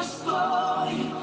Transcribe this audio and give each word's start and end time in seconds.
estoy 0.00 1.19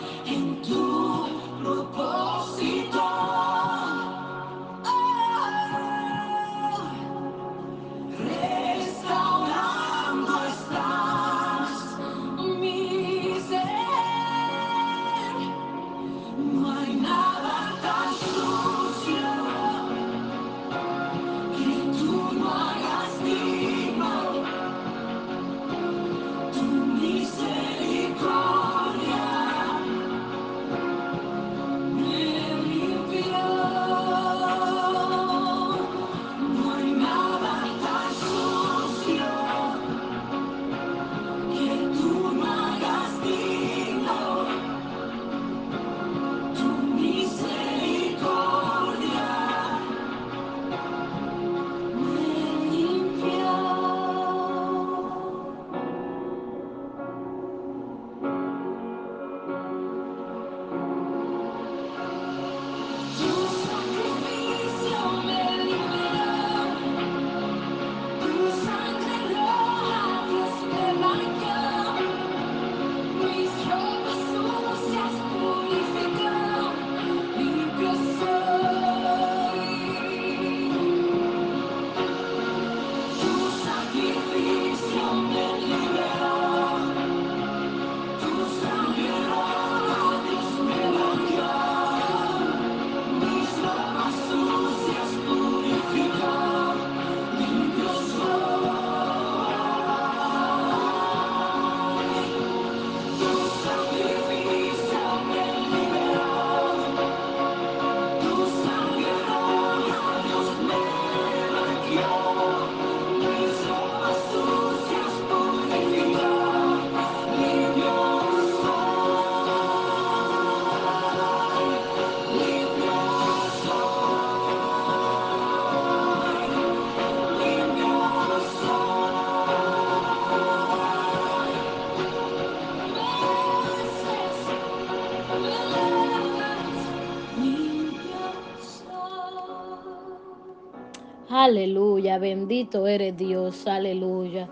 Aleluya, 141.48 142.18
bendito 142.20 142.88
eres 142.88 143.16
Dios, 143.16 143.68
aleluya. 143.68 144.50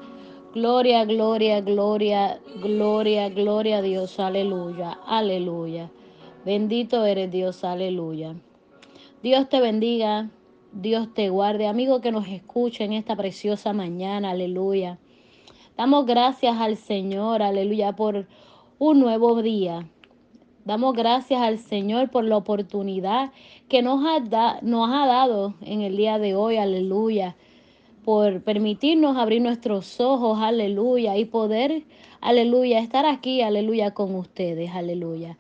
Gloria, 0.54 1.04
gloria, 1.04 1.60
gloria, 1.60 2.40
gloria, 2.64 3.28
gloria 3.28 3.80
a 3.80 3.82
Dios, 3.82 4.18
aleluya, 4.18 4.98
aleluya. 5.06 5.92
Bendito 6.46 7.06
eres 7.06 7.30
Dios, 7.30 7.66
aleluya. 7.66 8.36
Dios 9.22 9.50
te 9.50 9.60
bendiga, 9.60 10.30
Dios 10.72 11.14
te 11.14 11.28
guarde, 11.28 11.68
amigo 11.68 12.00
que 12.00 12.14
nos 12.14 12.30
escucha 12.30 12.86
en 12.86 12.94
esta 12.94 13.18
preciosa 13.18 13.74
mañana, 13.74 14.32
aleluya. 14.32 14.98
Damos 15.76 16.06
gracias 16.06 16.56
al 16.62 16.78
Señor, 16.78 17.42
aleluya, 17.42 17.94
por 17.98 18.26
un 18.80 19.02
nuevo 19.02 19.42
día. 19.42 19.86
Damos 20.66 20.96
gracias 20.96 21.42
al 21.42 21.60
Señor 21.60 22.10
por 22.10 22.24
la 22.24 22.38
oportunidad 22.38 23.32
que 23.70 23.84
nos 23.84 24.04
ha, 24.04 24.20
da- 24.20 24.58
nos 24.64 24.90
ha 24.92 25.06
dado 25.06 25.54
en 25.62 25.82
el 25.82 25.96
día 25.96 26.18
de 26.18 26.34
hoy, 26.34 26.58
aleluya, 26.58 27.36
por 28.04 28.42
permitirnos 28.42 29.16
abrir 29.16 29.44
nuestros 29.44 30.00
ojos, 30.02 30.40
aleluya, 30.42 31.18
y 31.18 31.26
poder, 31.26 31.84
aleluya, 32.20 32.80
estar 32.80 33.06
aquí, 33.06 33.42
aleluya, 33.44 33.92
con 33.92 34.16
ustedes, 34.16 34.72
aleluya, 34.72 35.38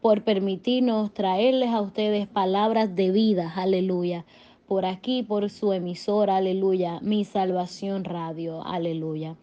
por 0.00 0.24
permitirnos 0.24 1.14
traerles 1.14 1.70
a 1.70 1.80
ustedes 1.80 2.26
palabras 2.26 2.96
de 2.96 3.12
vida, 3.12 3.52
aleluya, 3.54 4.24
por 4.66 4.86
aquí, 4.86 5.22
por 5.22 5.50
su 5.50 5.72
emisora, 5.72 6.36
aleluya, 6.38 6.98
mi 7.00 7.24
salvación 7.24 8.02
radio, 8.02 8.64
aleluya. 8.66 9.36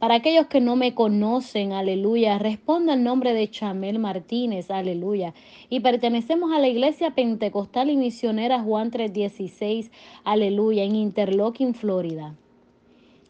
Para 0.00 0.14
aquellos 0.14 0.46
que 0.46 0.62
no 0.62 0.76
me 0.76 0.94
conocen, 0.94 1.72
aleluya, 1.72 2.38
responda 2.38 2.94
el 2.94 3.04
nombre 3.04 3.34
de 3.34 3.50
Chamel 3.50 3.98
Martínez, 3.98 4.70
aleluya. 4.70 5.34
Y 5.68 5.80
pertenecemos 5.80 6.52
a 6.52 6.58
la 6.58 6.68
Iglesia 6.68 7.10
Pentecostal 7.10 7.90
y 7.90 7.98
Misionera 7.98 8.62
Juan 8.62 8.90
316, 8.90 9.90
aleluya, 10.24 10.84
en 10.84 10.96
Interlochen, 10.96 11.74
Florida, 11.74 12.34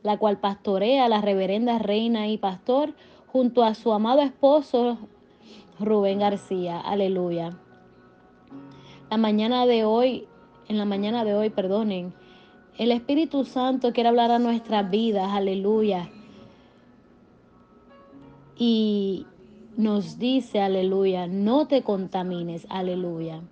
la 0.04 0.16
cual 0.16 0.38
pastorea 0.38 1.08
la 1.08 1.20
reverenda 1.20 1.80
reina 1.80 2.28
y 2.28 2.38
pastor 2.38 2.94
junto 3.26 3.64
a 3.64 3.74
su 3.74 3.92
amado 3.92 4.22
esposo 4.22 4.96
Rubén 5.80 6.20
García, 6.20 6.78
aleluya. 6.78 7.58
La 9.10 9.16
mañana 9.16 9.66
de 9.66 9.84
hoy, 9.84 10.28
en 10.68 10.78
la 10.78 10.84
mañana 10.84 11.24
de 11.24 11.34
hoy, 11.34 11.50
perdonen, 11.50 12.14
el 12.78 12.92
Espíritu 12.92 13.44
Santo 13.44 13.92
quiere 13.92 14.08
hablar 14.08 14.30
a 14.30 14.38
nuestras 14.38 14.88
vidas, 14.88 15.30
aleluya 15.32 16.08
y 18.60 19.26
nos 19.74 20.18
dice, 20.18 20.60
aleluya, 20.60 21.26
no 21.26 21.66
te 21.66 21.82
contamines, 21.82 22.66
aleluya. 22.68 23.42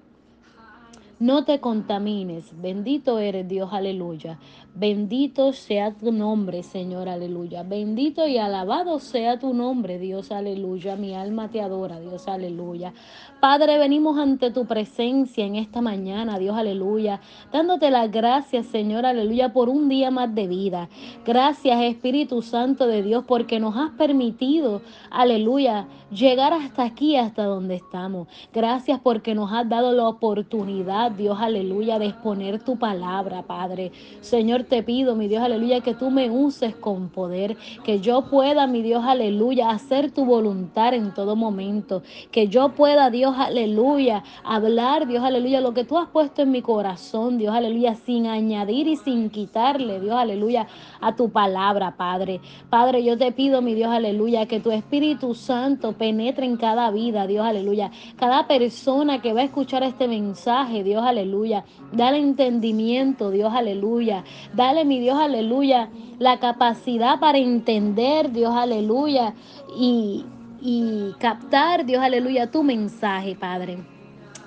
No 1.19 1.45
te 1.45 1.61
contamines. 1.61 2.61
Bendito 2.61 3.19
eres 3.19 3.49
Dios, 3.49 3.71
aleluya. 3.73 4.39
Bendito 4.79 5.53
sea 5.53 5.91
tu 5.91 6.13
nombre, 6.13 6.63
Señor, 6.63 7.09
aleluya. 7.09 7.65
Bendito 7.65 8.29
y 8.29 8.39
alabado 8.39 9.01
sea 9.01 9.37
tu 9.37 9.53
nombre, 9.53 9.99
Dios, 9.99 10.31
aleluya. 10.31 10.95
Mi 10.95 11.17
alma 11.17 11.49
te 11.49 11.61
adora, 11.61 11.99
Dios, 11.99 12.29
aleluya. 12.29 12.93
Padre, 13.41 13.77
venimos 13.79 14.19
ante 14.19 14.53
tu 14.53 14.67
presencia 14.67 15.45
en 15.45 15.57
esta 15.57 15.81
mañana, 15.81 16.39
Dios, 16.39 16.57
aleluya. 16.57 17.21
Dándote 17.53 17.91
las 17.91 18.09
gracias, 18.13 18.67
Señor, 18.67 19.05
aleluya, 19.05 19.53
por 19.53 19.69
un 19.69 19.89
día 19.89 20.13
más 20.13 20.33
de 20.33 20.47
vida. 20.47 20.89
Gracias, 21.27 21.83
Espíritu 21.83 22.41
Santo 22.43 22.87
de 22.87 23.03
Dios, 23.03 23.25
porque 23.27 23.59
nos 23.59 23.77
has 23.77 23.91
permitido, 23.91 24.83
aleluya, 25.11 25.89
llegar 26.13 26.53
hasta 26.53 26.85
aquí, 26.85 27.17
hasta 27.17 27.45
donde 27.45 27.75
estamos. 27.75 28.29
Gracias 28.53 29.01
porque 29.01 29.35
nos 29.35 29.53
has 29.53 29.69
dado 29.69 29.93
la 29.93 30.07
oportunidad, 30.07 31.11
Dios, 31.11 31.37
aleluya, 31.41 31.99
de 31.99 32.07
exponer 32.07 32.63
tu 32.63 32.79
palabra, 32.79 33.43
Padre. 33.43 33.91
Señor, 34.21 34.68
te 34.69 34.83
pido, 34.83 35.17
mi 35.17 35.29
Dios, 35.29 35.43
aleluya, 35.43 35.81
que 35.81 35.95
tú 35.95 36.11
me 36.11 36.31
uses 36.31 36.75
con 36.75 37.09
poder, 37.09 37.57
que 37.85 38.01
yo 38.01 38.27
pueda, 38.31 38.67
mi 38.67 38.83
Dios, 38.83 39.05
aleluya, 39.05 39.71
hacer 39.71 40.11
tu 40.11 40.25
voluntad 40.25 40.95
en 40.95 41.15
todo 41.15 41.37
momento, 41.37 42.03
que 42.31 42.49
yo 42.49 42.71
pueda, 42.71 43.11
Dios, 43.11 43.35
aleluya, 43.37 44.23
hablar, 44.45 45.07
Dios, 45.07 45.25
aleluya, 45.25 45.61
lo 45.61 45.75
que 45.75 45.85
tú 45.85 45.99
has 45.99 46.09
puesto 46.09 46.43
en 46.43 46.51
mi 46.51 46.63
corazón, 46.63 47.39
Dios, 47.39 47.55
aleluya, 47.55 47.95
sin 47.95 48.27
añadir 48.27 48.87
y 48.89 48.97
sin 48.97 49.31
quitarle, 49.31 50.01
Dios, 50.01 50.17
aleluya, 50.17 50.67
a 51.01 51.17
tu 51.17 51.31
palabra, 51.31 51.97
Padre. 51.97 52.41
Padre, 52.71 53.03
yo 53.05 53.17
te 53.17 53.33
pido, 53.33 53.63
mi 53.63 53.75
Dios, 53.75 53.91
aleluya, 53.91 54.47
que 54.47 54.61
tu 54.61 54.71
Espíritu 54.71 55.35
Santo 55.35 55.93
penetre 55.93 56.47
en 56.47 56.57
cada 56.57 56.91
vida, 56.91 57.27
Dios, 57.27 57.47
aleluya. 57.47 57.91
Cada 58.17 58.47
persona 58.47 59.21
que 59.21 59.33
va 59.33 59.41
a 59.41 59.45
escuchar 59.45 59.83
este 59.83 60.09
mensaje, 60.09 60.85
Dios, 60.85 61.03
aleluya. 61.05 61.65
Dale 61.93 62.19
entendimiento, 62.19 63.31
Dios, 63.31 63.53
aleluya. 63.55 64.25
Dale, 64.59 64.85
mi 64.85 64.99
Dios, 64.99 65.17
aleluya, 65.17 65.89
la 66.19 66.41
capacidad 66.41 67.21
para 67.21 67.39
entender, 67.39 68.33
Dios, 68.33 68.57
aleluya, 68.57 69.35
y, 69.77 70.27
y 70.61 71.13
captar, 71.21 71.87
Dios, 71.87 72.03
aleluya, 72.03 72.51
tu 72.51 72.65
mensaje, 72.65 73.37
Padre. 73.37 73.79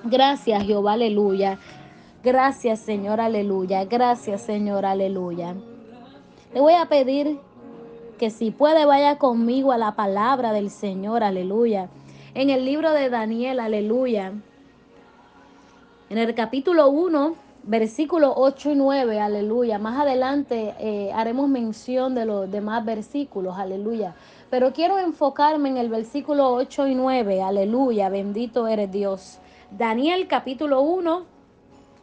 Gracias, 0.04 0.66
Jehová, 0.66 0.94
aleluya. 0.94 1.60
Gracias, 2.26 2.80
Señor, 2.80 3.22
aleluya. 3.22 3.86
Gracias, 3.86 4.42
Señor, 4.42 4.86
aleluya. 4.86 5.56
Le 6.54 6.60
voy 6.60 6.74
a 6.74 6.88
pedir 6.88 7.40
que 8.20 8.32
si 8.32 8.52
puede 8.52 8.84
vaya 8.84 9.18
conmigo 9.18 9.72
a 9.72 9.78
la 9.78 9.96
palabra 9.96 10.52
del 10.52 10.72
Señor, 10.72 11.24
aleluya. 11.24 11.88
En 12.34 12.50
el 12.50 12.66
libro 12.66 12.92
de 12.92 13.10
Daniel, 13.10 13.62
aleluya. 13.62 14.34
En 16.10 16.18
el 16.18 16.36
capítulo 16.36 16.90
1, 16.90 17.51
versículo 17.64 18.34
8 18.36 18.72
y 18.72 18.76
9, 18.76 19.20
aleluya. 19.20 19.80
Más 19.80 20.00
adelante 20.00 20.74
eh, 20.80 21.12
haremos 21.14 21.50
mención 21.50 22.16
de 22.16 22.26
los 22.26 22.52
demás 22.52 22.84
versículos, 22.86 23.58
aleluya. 23.58 24.16
Pero 24.50 24.74
quiero 24.74 25.00
enfocarme 25.00 25.70
en 25.70 25.78
el 25.78 25.90
versículo 25.90 26.54
8 26.54 26.88
y 26.88 26.96
9, 26.96 27.42
aleluya. 27.42 28.10
Bendito 28.10 28.68
eres 28.68 28.92
Dios. 28.92 29.40
Daniel 29.72 30.28
capítulo 30.28 30.82
1, 30.82 31.24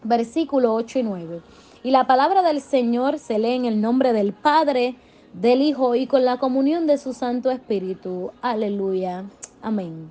versículo 0.05 0.75
8 0.75 1.01
y 1.01 1.03
9. 1.03 1.41
Y 1.83 1.91
la 1.91 2.07
palabra 2.07 2.43
del 2.43 2.61
Señor 2.61 3.19
se 3.19 3.39
lee 3.39 3.53
en 3.53 3.65
el 3.65 3.81
nombre 3.81 4.13
del 4.13 4.33
Padre, 4.33 4.97
del 5.33 5.63
Hijo 5.63 5.95
y 5.95 6.07
con 6.07 6.25
la 6.25 6.39
comunión 6.39 6.87
de 6.87 6.99
su 6.99 7.13
Santo 7.13 7.51
Espíritu. 7.51 8.33
Aleluya. 8.41 9.25
Amén. 9.63 10.11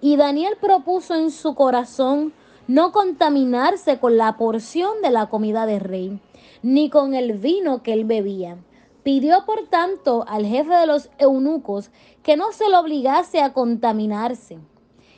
Y 0.00 0.16
Daniel 0.16 0.56
propuso 0.60 1.14
en 1.14 1.30
su 1.30 1.54
corazón 1.54 2.32
no 2.66 2.92
contaminarse 2.92 3.98
con 3.98 4.16
la 4.16 4.36
porción 4.36 5.02
de 5.02 5.10
la 5.10 5.26
comida 5.26 5.66
del 5.66 5.80
rey, 5.80 6.20
ni 6.62 6.88
con 6.90 7.14
el 7.14 7.34
vino 7.34 7.82
que 7.82 7.92
él 7.92 8.04
bebía. 8.04 8.56
Pidió, 9.02 9.44
por 9.44 9.68
tanto, 9.68 10.24
al 10.26 10.46
jefe 10.46 10.74
de 10.74 10.86
los 10.86 11.10
eunucos 11.18 11.90
que 12.22 12.36
no 12.36 12.52
se 12.52 12.70
lo 12.70 12.80
obligase 12.80 13.42
a 13.42 13.52
contaminarse. 13.52 14.58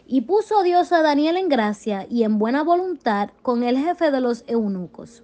Y 0.09 0.23
puso 0.23 0.63
Dios 0.63 0.93
a 0.93 1.03
Daniel 1.03 1.37
en 1.37 1.49
gracia 1.49 2.07
y 2.11 2.25
en 2.25 2.39
buena 2.39 2.65
voluntad 2.65 3.31
con 3.43 3.63
el 3.63 3.79
jefe 3.79 4.11
de 4.11 4.21
los 4.21 4.45
eunucos. 4.49 5.23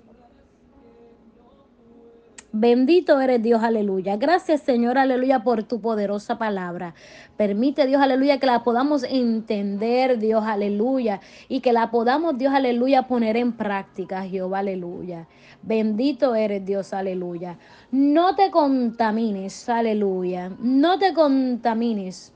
Bendito 2.55 3.19
eres 3.19 3.43
Dios, 3.43 3.63
aleluya. 3.63 4.19
Gracias 4.19 4.61
Señor, 4.61 4.99
aleluya, 4.99 5.43
por 5.43 5.63
tu 5.63 5.81
poderosa 5.81 6.37
palabra. 6.37 6.95
Permite 7.39 7.87
Dios, 7.87 8.03
aleluya, 8.03 8.39
que 8.39 8.45
la 8.45 8.63
podamos 8.63 9.05
entender, 9.05 10.19
Dios, 10.19 10.45
aleluya, 10.47 11.23
y 11.49 11.61
que 11.61 11.73
la 11.73 11.91
podamos, 11.91 12.37
Dios, 12.37 12.53
aleluya, 12.53 13.09
poner 13.09 13.39
en 13.39 13.53
práctica, 13.53 14.25
Jehová, 14.25 14.59
aleluya. 14.59 15.29
Bendito 15.63 16.35
eres 16.35 16.63
Dios, 16.67 16.93
aleluya. 16.93 17.57
No 17.91 18.35
te 18.35 18.51
contamines, 18.51 19.67
aleluya. 19.71 20.51
No 20.59 20.99
te 20.99 21.15
contamines. 21.15 22.35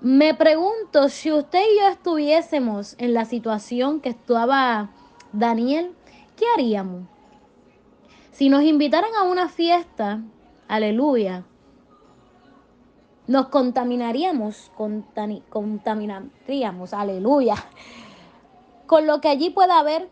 Me 0.00 0.34
pregunto 0.34 1.08
si 1.08 1.32
usted 1.32 1.58
y 1.58 1.80
yo 1.80 1.88
estuviésemos 1.88 2.94
en 2.98 3.14
la 3.14 3.24
situación 3.24 4.00
que 4.00 4.10
estaba 4.10 4.90
Daniel, 5.32 5.90
¿qué 6.36 6.44
haríamos? 6.54 7.11
Si 8.32 8.48
nos 8.48 8.62
invitaran 8.62 9.10
a 9.14 9.24
una 9.24 9.48
fiesta, 9.50 10.22
aleluya, 10.66 11.44
nos 13.26 13.48
contaminaríamos, 13.48 14.72
contaminaríamos, 15.50 16.94
aleluya, 16.94 17.56
con 18.86 19.06
lo 19.06 19.20
que 19.20 19.28
allí 19.28 19.50
pueda 19.50 19.78
haber, 19.78 20.08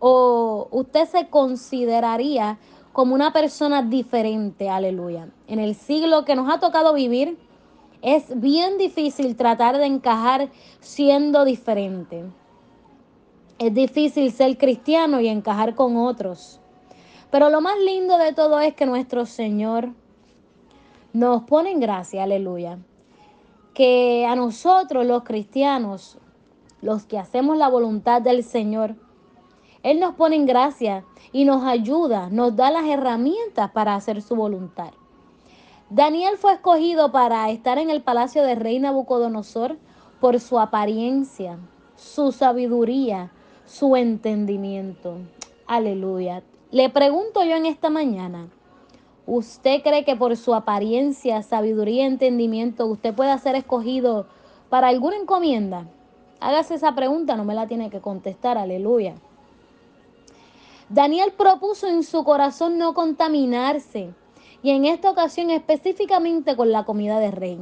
o 0.00 0.66
usted 0.72 1.06
se 1.06 1.28
consideraría 1.28 2.58
como 2.92 3.14
una 3.14 3.32
persona 3.32 3.82
diferente, 3.82 4.68
aleluya. 4.68 5.28
En 5.46 5.60
el 5.60 5.76
siglo 5.76 6.24
que 6.24 6.34
nos 6.34 6.52
ha 6.52 6.58
tocado 6.58 6.94
vivir, 6.94 7.38
es 8.02 8.40
bien 8.40 8.76
difícil 8.76 9.36
tratar 9.36 9.78
de 9.78 9.86
encajar 9.86 10.48
siendo 10.80 11.44
diferente. 11.44 12.24
Es 13.60 13.72
difícil 13.72 14.32
ser 14.32 14.58
cristiano 14.58 15.20
y 15.20 15.28
encajar 15.28 15.76
con 15.76 15.96
otros. 15.96 16.60
Pero 17.30 17.50
lo 17.50 17.60
más 17.60 17.78
lindo 17.78 18.16
de 18.16 18.32
todo 18.32 18.60
es 18.60 18.74
que 18.74 18.86
nuestro 18.86 19.26
Señor 19.26 19.90
nos 21.12 21.42
pone 21.42 21.70
en 21.70 21.80
gracia, 21.80 22.22
aleluya. 22.22 22.78
Que 23.74 24.26
a 24.26 24.34
nosotros 24.34 25.06
los 25.06 25.24
cristianos, 25.24 26.18
los 26.80 27.04
que 27.04 27.18
hacemos 27.18 27.56
la 27.56 27.68
voluntad 27.68 28.22
del 28.22 28.42
Señor, 28.44 28.94
Él 29.82 30.00
nos 30.00 30.14
pone 30.14 30.36
en 30.36 30.46
gracia 30.46 31.04
y 31.32 31.44
nos 31.44 31.64
ayuda, 31.64 32.28
nos 32.30 32.56
da 32.56 32.70
las 32.70 32.86
herramientas 32.86 33.70
para 33.72 33.94
hacer 33.94 34.22
su 34.22 34.34
voluntad. 34.34 34.90
Daniel 35.90 36.36
fue 36.36 36.52
escogido 36.54 37.12
para 37.12 37.50
estar 37.50 37.78
en 37.78 37.90
el 37.90 38.02
palacio 38.02 38.42
del 38.42 38.60
rey 38.60 38.78
Nabucodonosor 38.78 39.78
por 40.20 40.40
su 40.40 40.58
apariencia, 40.58 41.58
su 41.96 42.32
sabiduría, 42.32 43.32
su 43.64 43.96
entendimiento. 43.96 45.16
Aleluya. 45.66 46.42
Le 46.70 46.90
pregunto 46.90 47.42
yo 47.44 47.56
en 47.56 47.64
esta 47.64 47.88
mañana, 47.88 48.48
¿usted 49.24 49.82
cree 49.82 50.04
que 50.04 50.16
por 50.16 50.36
su 50.36 50.54
apariencia, 50.54 51.42
sabiduría 51.42 52.02
y 52.02 52.06
entendimiento 52.06 52.84
usted 52.86 53.14
pueda 53.14 53.38
ser 53.38 53.54
escogido 53.54 54.26
para 54.68 54.88
alguna 54.88 55.16
encomienda? 55.16 55.86
Hágase 56.40 56.74
esa 56.74 56.94
pregunta, 56.94 57.36
no 57.36 57.44
me 57.44 57.54
la 57.54 57.66
tiene 57.66 57.88
que 57.88 58.00
contestar, 58.00 58.58
aleluya. 58.58 59.14
Daniel 60.90 61.32
propuso 61.32 61.86
en 61.86 62.02
su 62.02 62.22
corazón 62.22 62.76
no 62.76 62.92
contaminarse 62.92 64.10
y 64.62 64.70
en 64.70 64.84
esta 64.84 65.10
ocasión 65.10 65.48
específicamente 65.48 66.54
con 66.54 66.70
la 66.70 66.84
comida 66.84 67.18
de 67.18 67.30
rey. 67.30 67.58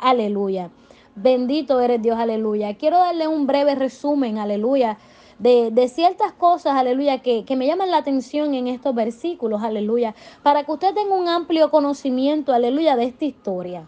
Aleluya. 0.00 0.70
Bendito 1.14 1.80
eres 1.80 2.02
Dios, 2.02 2.18
aleluya. 2.18 2.76
Quiero 2.76 2.98
darle 2.98 3.28
un 3.28 3.46
breve 3.46 3.76
resumen, 3.76 4.38
aleluya, 4.38 4.98
de, 5.38 5.70
de 5.70 5.88
ciertas 5.88 6.32
cosas, 6.32 6.74
aleluya, 6.74 7.20
que, 7.20 7.44
que 7.44 7.56
me 7.56 7.66
llaman 7.66 7.90
la 7.90 7.98
atención 7.98 8.54
en 8.54 8.66
estos 8.66 8.94
versículos, 8.94 9.62
aleluya, 9.62 10.14
para 10.42 10.64
que 10.64 10.72
usted 10.72 10.94
tenga 10.94 11.14
un 11.14 11.28
amplio 11.28 11.70
conocimiento, 11.70 12.52
aleluya, 12.52 12.96
de 12.96 13.04
esta 13.04 13.24
historia. 13.24 13.86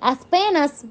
Apenas 0.00 0.84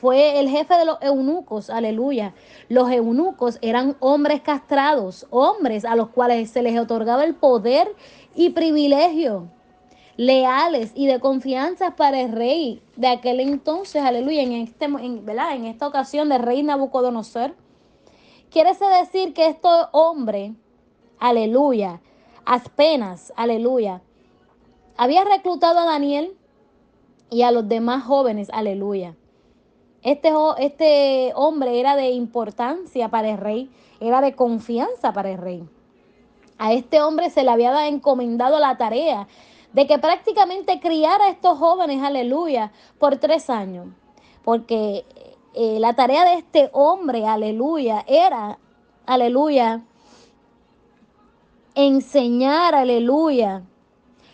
fue 0.00 0.40
el 0.40 0.48
jefe 0.48 0.74
de 0.78 0.86
los 0.86 0.96
eunucos, 1.02 1.68
aleluya. 1.68 2.32
Los 2.70 2.90
eunucos 2.90 3.58
eran 3.60 3.96
hombres 4.00 4.40
castrados, 4.40 5.26
hombres 5.28 5.84
a 5.84 5.94
los 5.94 6.08
cuales 6.08 6.48
se 6.50 6.62
les 6.62 6.78
otorgaba 6.78 7.24
el 7.24 7.34
poder 7.34 7.94
y 8.34 8.50
privilegio, 8.50 9.48
leales 10.16 10.92
y 10.94 11.06
de 11.06 11.20
confianza 11.20 11.96
para 11.96 12.20
el 12.20 12.32
rey 12.32 12.82
de 12.96 13.08
aquel 13.08 13.40
entonces, 13.40 14.02
aleluya, 14.02 14.42
en, 14.42 14.52
este, 14.52 14.86
en, 14.86 15.26
¿verdad? 15.26 15.54
en 15.54 15.66
esta 15.66 15.86
ocasión 15.86 16.30
del 16.30 16.42
rey 16.42 16.62
Nabucodonosor. 16.62 17.54
Quiere 18.50 18.72
decir 19.00 19.32
que 19.32 19.46
este 19.46 19.68
hombre, 19.92 20.54
aleluya, 21.20 22.00
apenas, 22.44 23.32
aleluya, 23.36 24.02
había 24.96 25.22
reclutado 25.24 25.78
a 25.78 25.84
Daniel 25.84 26.36
y 27.30 27.42
a 27.42 27.52
los 27.52 27.68
demás 27.68 28.02
jóvenes, 28.02 28.50
aleluya. 28.52 29.14
Este, 30.02 30.32
este 30.58 31.32
hombre 31.36 31.78
era 31.78 31.94
de 31.94 32.10
importancia 32.10 33.08
para 33.08 33.30
el 33.30 33.38
rey, 33.38 33.70
era 34.00 34.20
de 34.20 34.34
confianza 34.34 35.12
para 35.12 35.30
el 35.30 35.38
rey. 35.38 35.68
A 36.58 36.72
este 36.72 37.00
hombre 37.02 37.30
se 37.30 37.44
le 37.44 37.50
había 37.50 37.70
dado- 37.70 37.86
encomendado 37.86 38.58
la 38.58 38.76
tarea 38.76 39.28
de 39.72 39.86
que 39.86 39.98
prácticamente 39.98 40.80
criara 40.80 41.26
a 41.26 41.30
estos 41.30 41.56
jóvenes, 41.56 42.02
aleluya, 42.02 42.72
por 42.98 43.16
tres 43.18 43.48
años. 43.48 43.86
Porque 44.42 45.04
eh, 45.54 45.78
la 45.80 45.94
tarea 45.94 46.24
de 46.24 46.34
este 46.34 46.70
hombre, 46.72 47.26
aleluya, 47.26 48.04
era, 48.06 48.58
aleluya, 49.06 49.82
enseñar, 51.74 52.74
aleluya, 52.74 53.62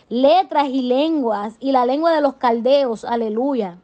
letras 0.09 0.67
y 0.69 0.81
lenguas 0.83 1.55
y 1.59 1.71
la 1.71 1.85
lengua 1.85 2.13
de 2.13 2.21
los 2.21 2.35
caldeos, 2.35 3.03
aleluya, 3.03 3.77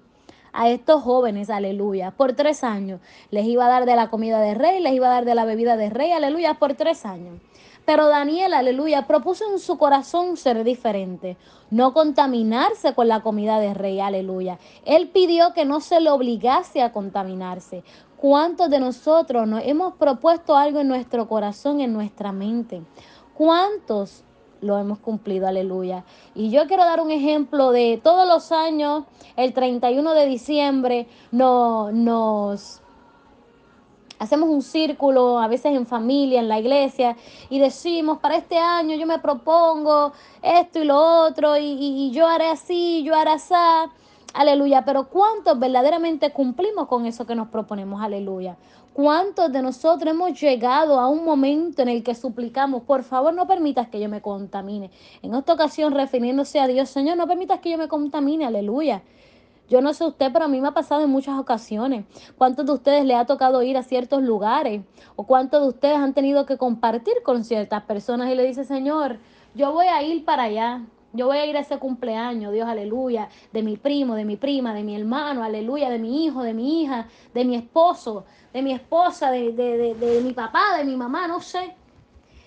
a 0.53 0.69
estos 0.69 1.01
jóvenes, 1.01 1.49
aleluya, 1.49 2.11
por 2.11 2.33
tres 2.33 2.63
años. 2.63 3.01
Les 3.31 3.45
iba 3.45 3.65
a 3.65 3.69
dar 3.69 3.85
de 3.85 3.95
la 3.95 4.09
comida 4.09 4.39
de 4.39 4.53
rey, 4.53 4.79
les 4.81 4.93
iba 4.93 5.07
a 5.07 5.11
dar 5.11 5.25
de 5.25 5.33
la 5.33 5.45
bebida 5.45 5.75
de 5.75 5.89
rey, 5.89 6.11
aleluya, 6.11 6.53
por 6.55 6.75
tres 6.75 7.05
años. 7.05 7.41
Pero 7.85 8.07
Daniel, 8.07 8.53
aleluya, 8.53 9.07
propuso 9.07 9.43
en 9.51 9.59
su 9.59 9.77
corazón 9.77 10.37
ser 10.37 10.63
diferente, 10.63 11.37
no 11.69 11.93
contaminarse 11.93 12.93
con 12.93 13.09
la 13.09 13.21
comida 13.21 13.59
de 13.59 13.73
rey, 13.73 13.99
aleluya. 13.99 14.57
Él 14.85 15.09
pidió 15.09 15.53
que 15.53 15.65
no 15.65 15.81
se 15.81 15.99
le 15.99 16.09
obligase 16.09 16.81
a 16.81 16.93
contaminarse. 16.93 17.83
¿Cuántos 18.15 18.69
de 18.69 18.79
nosotros 18.79 19.47
nos 19.47 19.63
hemos 19.65 19.95
propuesto 19.95 20.55
algo 20.55 20.79
en 20.79 20.87
nuestro 20.87 21.27
corazón, 21.27 21.81
en 21.81 21.91
nuestra 21.91 22.31
mente? 22.31 22.81
¿Cuántos 23.33 24.23
lo 24.61 24.77
hemos 24.77 24.99
cumplido? 24.99 25.45
Aleluya. 25.45 26.05
Y 26.33 26.51
yo 26.51 26.67
quiero 26.67 26.85
dar 26.85 27.01
un 27.01 27.11
ejemplo 27.11 27.71
de 27.71 27.99
todos 28.01 28.25
los 28.25 28.53
años, 28.53 29.03
el 29.35 29.53
31 29.53 30.13
de 30.13 30.25
diciembre, 30.25 31.07
no, 31.31 31.91
nos 31.91 32.82
hacemos 34.23 34.49
un 34.49 34.61
círculo, 34.61 35.39
a 35.39 35.47
veces 35.47 35.75
en 35.75 35.85
familia, 35.85 36.39
en 36.39 36.47
la 36.47 36.59
iglesia, 36.59 37.15
y 37.49 37.59
decimos, 37.59 38.19
para 38.19 38.37
este 38.37 38.57
año 38.57 38.95
yo 38.95 39.05
me 39.05 39.19
propongo 39.19 40.13
esto 40.41 40.79
y 40.79 40.85
lo 40.85 40.97
otro, 40.97 41.57
y, 41.57 42.11
yo 42.11 42.27
haré 42.27 42.49
así, 42.49 43.03
yo 43.03 43.15
haré 43.15 43.31
así. 43.31 43.53
Aleluya, 44.33 44.83
pero 44.83 45.09
¿cuántos 45.09 45.59
verdaderamente 45.59 46.31
cumplimos 46.31 46.87
con 46.87 47.05
eso 47.05 47.27
que 47.27 47.35
nos 47.35 47.49
proponemos? 47.49 48.01
Aleluya. 48.01 48.57
¿Cuántos 48.93 49.51
de 49.51 49.61
nosotros 49.61 50.11
hemos 50.11 50.39
llegado 50.39 50.99
a 50.99 51.07
un 51.07 51.23
momento 51.23 51.81
en 51.81 51.89
el 51.89 52.03
que 52.03 52.15
suplicamos, 52.15 52.83
por 52.83 53.03
favor, 53.03 53.33
no 53.33 53.45
permitas 53.45 53.89
que 53.89 53.99
yo 53.99 54.09
me 54.09 54.21
contamine? 54.21 54.89
En 55.21 55.35
esta 55.35 55.53
ocasión, 55.53 55.93
refiriéndose 55.93 56.59
a 56.59 56.67
Dios, 56.67 56.89
Señor, 56.89 57.17
no 57.17 57.27
permitas 57.27 57.59
que 57.59 57.71
yo 57.71 57.77
me 57.77 57.87
contamine, 57.87 58.45
aleluya. 58.45 59.03
Yo 59.69 59.81
no 59.81 59.93
sé 59.93 60.05
usted, 60.05 60.31
pero 60.31 60.45
a 60.45 60.47
mí 60.47 60.59
me 60.59 60.67
ha 60.67 60.73
pasado 60.73 61.03
en 61.03 61.09
muchas 61.09 61.39
ocasiones. 61.39 62.05
¿Cuántos 62.37 62.65
de 62.65 62.73
ustedes 62.73 63.05
le 63.05 63.15
ha 63.15 63.25
tocado 63.25 63.63
ir 63.63 63.77
a 63.77 63.83
ciertos 63.83 64.21
lugares? 64.21 64.81
¿O 65.15 65.25
cuántos 65.25 65.61
de 65.61 65.67
ustedes 65.69 65.97
han 65.97 66.13
tenido 66.13 66.45
que 66.45 66.57
compartir 66.57 67.15
con 67.23 67.43
ciertas 67.43 67.83
personas 67.83 68.29
y 68.29 68.35
le 68.35 68.45
dice, 68.45 68.65
Señor, 68.65 69.19
yo 69.55 69.71
voy 69.71 69.87
a 69.87 70.03
ir 70.03 70.25
para 70.25 70.43
allá? 70.43 70.81
Yo 71.15 71.27
voy 71.27 71.37
a 71.37 71.45
ir 71.45 71.55
a 71.55 71.59
ese 71.59 71.77
cumpleaños, 71.77 72.51
Dios, 72.51 72.67
aleluya, 72.67 73.29
de 73.51 73.61
mi 73.61 73.77
primo, 73.77 74.15
de 74.15 74.25
mi 74.25 74.35
prima, 74.35 74.73
de 74.73 74.83
mi 74.83 74.95
hermano, 74.95 75.43
aleluya, 75.43 75.91
de 75.91 75.99
mi 75.99 76.25
hijo, 76.25 76.41
de 76.41 76.55
mi 76.55 76.81
hija, 76.81 77.07
de 77.35 77.45
mi 77.45 77.55
esposo, 77.55 78.25
de 78.51 78.63
mi 78.63 78.73
esposa, 78.73 79.29
de, 79.29 79.53
de, 79.53 79.77
de, 79.77 79.93
de 79.93 80.21
mi 80.21 80.33
papá, 80.33 80.75
de 80.77 80.85
mi 80.85 80.95
mamá, 80.95 81.27
no 81.27 81.39
sé. 81.39 81.75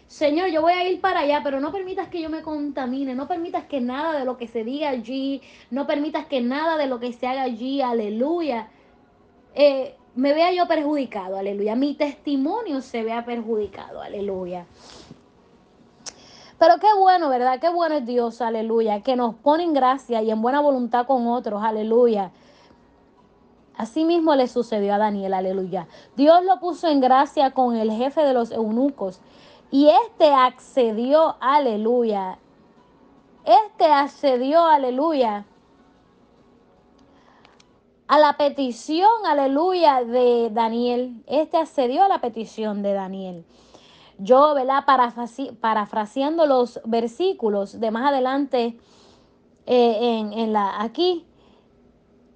Señor, 0.09 0.49
yo 0.51 0.63
voy 0.63 0.73
a 0.73 0.89
ir 0.89 1.01
para 1.01 1.21
allá, 1.21 1.41
pero 1.43 1.59
no 1.59 1.73
permitas 1.73 2.09
que 2.09 2.21
yo 2.21 2.31
me 2.31 2.43
contamine, 2.43 3.15
no 3.15 3.27
permitas 3.27 3.65
que 3.65 3.81
nada 3.81 4.17
de 4.17 4.25
lo 4.25 4.37
que 4.37 4.47
se 4.47 4.63
diga 4.63 4.91
allí, 4.91 5.43
no 5.71 5.87
permitas 5.87 6.27
que 6.27 6.41
nada 6.41 6.77
de 6.77 6.87
lo 6.87 7.01
que 7.01 7.13
se 7.13 7.27
haga 7.27 7.43
allí, 7.43 7.83
aleluya, 7.83 8.69
eh, 9.55 9.97
me 10.15 10.33
vea 10.33 10.53
yo 10.53 10.69
perjudicado, 10.69 11.37
aleluya, 11.37 11.75
mi 11.75 11.95
testimonio 11.95 12.81
se 12.83 13.03
vea 13.03 13.25
perjudicado, 13.25 14.01
aleluya. 14.01 14.67
Pero 16.59 16.77
qué 16.81 16.89
bueno, 16.99 17.29
¿verdad? 17.29 17.59
Qué 17.61 17.69
bueno 17.69 17.97
es 17.97 18.07
Dios, 18.07 18.41
aleluya, 18.41 19.03
que 19.03 19.17
nos 19.17 19.35
pone 19.35 19.65
en 19.65 19.75
gracia 19.75 20.23
y 20.23 20.31
en 20.31 20.41
buena 20.41 20.61
voluntad 20.61 21.07
con 21.07 21.27
otros, 21.27 21.63
aleluya. 21.63 22.31
Así 23.77 24.05
mismo 24.05 24.35
le 24.35 24.47
sucedió 24.49 24.95
a 24.95 24.99
Daniel, 24.99 25.35
aleluya. 25.35 25.87
Dios 26.17 26.43
lo 26.45 26.61
puso 26.61 26.89
en 26.89 27.01
gracia 27.01 27.51
con 27.51 27.77
el 27.77 27.91
jefe 27.91 28.23
de 28.23 28.33
los 28.33 28.53
eunucos 28.53 29.21
y 29.71 29.89
este 29.89 30.33
accedió, 30.33 31.37
aleluya. 31.41 32.39
Este 33.45 33.85
accedió, 33.87 34.65
aleluya, 34.65 35.45
a 38.09 38.19
la 38.19 38.37
petición, 38.37 39.09
aleluya, 39.27 40.05
de 40.05 40.51
Daniel. 40.51 41.23
Este 41.27 41.57
accedió 41.57 42.05
a 42.05 42.09
la 42.09 42.21
petición 42.21 42.83
de 42.83 42.93
Daniel. 42.93 43.45
Yo, 44.19 44.55
¿verdad? 44.55 44.85
Parafraseando 45.61 46.47
los 46.47 46.81
versículos 46.85 47.79
de 47.79 47.91
más 47.91 48.11
adelante 48.11 48.79
eh, 49.67 49.99
en, 50.01 50.33
en 50.33 50.53
la 50.53 50.81
aquí, 50.81 51.27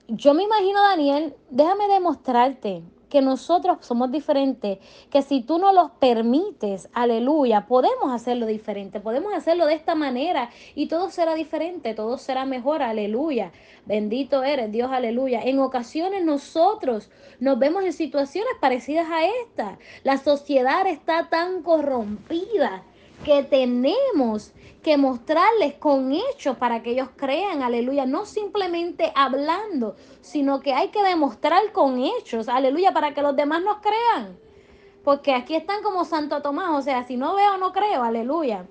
yo 0.09 0.35
me 0.35 0.43
imagino, 0.43 0.81
Daniel, 0.83 1.37
déjame 1.51 1.87
demostrarte 1.87 2.83
que 3.11 3.21
nosotros 3.21 3.79
somos 3.81 4.11
diferentes, 4.11 4.79
que 5.11 5.21
si 5.21 5.43
tú 5.43 5.59
no 5.59 5.73
los 5.73 5.91
permites, 5.91 6.89
aleluya, 6.95 7.67
podemos 7.67 8.13
hacerlo 8.13 8.47
diferente, 8.47 9.01
podemos 9.01 9.35
hacerlo 9.35 9.67
de 9.67 9.75
esta 9.75 9.95
manera 9.95 10.49
y 10.75 10.87
todo 10.87 11.11
será 11.11 11.35
diferente, 11.35 11.93
todo 11.93 12.17
será 12.17 12.47
mejor, 12.47 12.83
aleluya. 12.83 13.53
Bendito 13.85 14.45
eres, 14.45 14.71
Dios, 14.73 14.91
aleluya. 14.93 15.43
En 15.43 15.59
ocasiones 15.59 16.25
nosotros 16.25 17.11
nos 17.41 17.59
vemos 17.59 17.85
en 17.85 17.93
situaciones 17.93 18.53
parecidas 18.61 19.09
a 19.11 19.25
esta. 19.25 19.79
La 20.05 20.17
sociedad 20.17 20.87
está 20.87 21.29
tan 21.29 21.63
corrompida 21.63 22.85
que 23.25 23.43
tenemos 23.43 24.53
que 24.83 24.97
mostrarles 24.97 25.75
con 25.75 26.13
hechos 26.13 26.57
para 26.57 26.83
que 26.83 26.93
ellos 26.93 27.09
crean, 27.17 27.63
aleluya, 27.63 28.07
no 28.07 28.25
simplemente 28.25 29.13
hablando, 29.15 29.97
sino 30.23 30.61
que 30.61 30.73
hay 30.73 30.89
que 30.89 31.03
demostrar 31.03 31.73
con 31.73 32.01
hechos, 32.03 32.49
aleluya, 32.49 32.93
para 32.93 33.13
que 33.13 33.23
los 33.23 33.37
demás 33.37 33.63
nos 33.63 33.79
crean. 33.79 34.39
Porque 35.05 35.35
aquí 35.35 35.55
están 35.55 35.83
como 35.83 36.05
Santo 36.05 36.41
Tomás, 36.41 36.71
o 36.71 36.83
sea, 36.83 37.05
si 37.05 37.17
no 37.17 37.35
veo, 37.35 37.59
no 37.59 37.73
creo, 37.73 38.03
aleluya. 38.03 38.67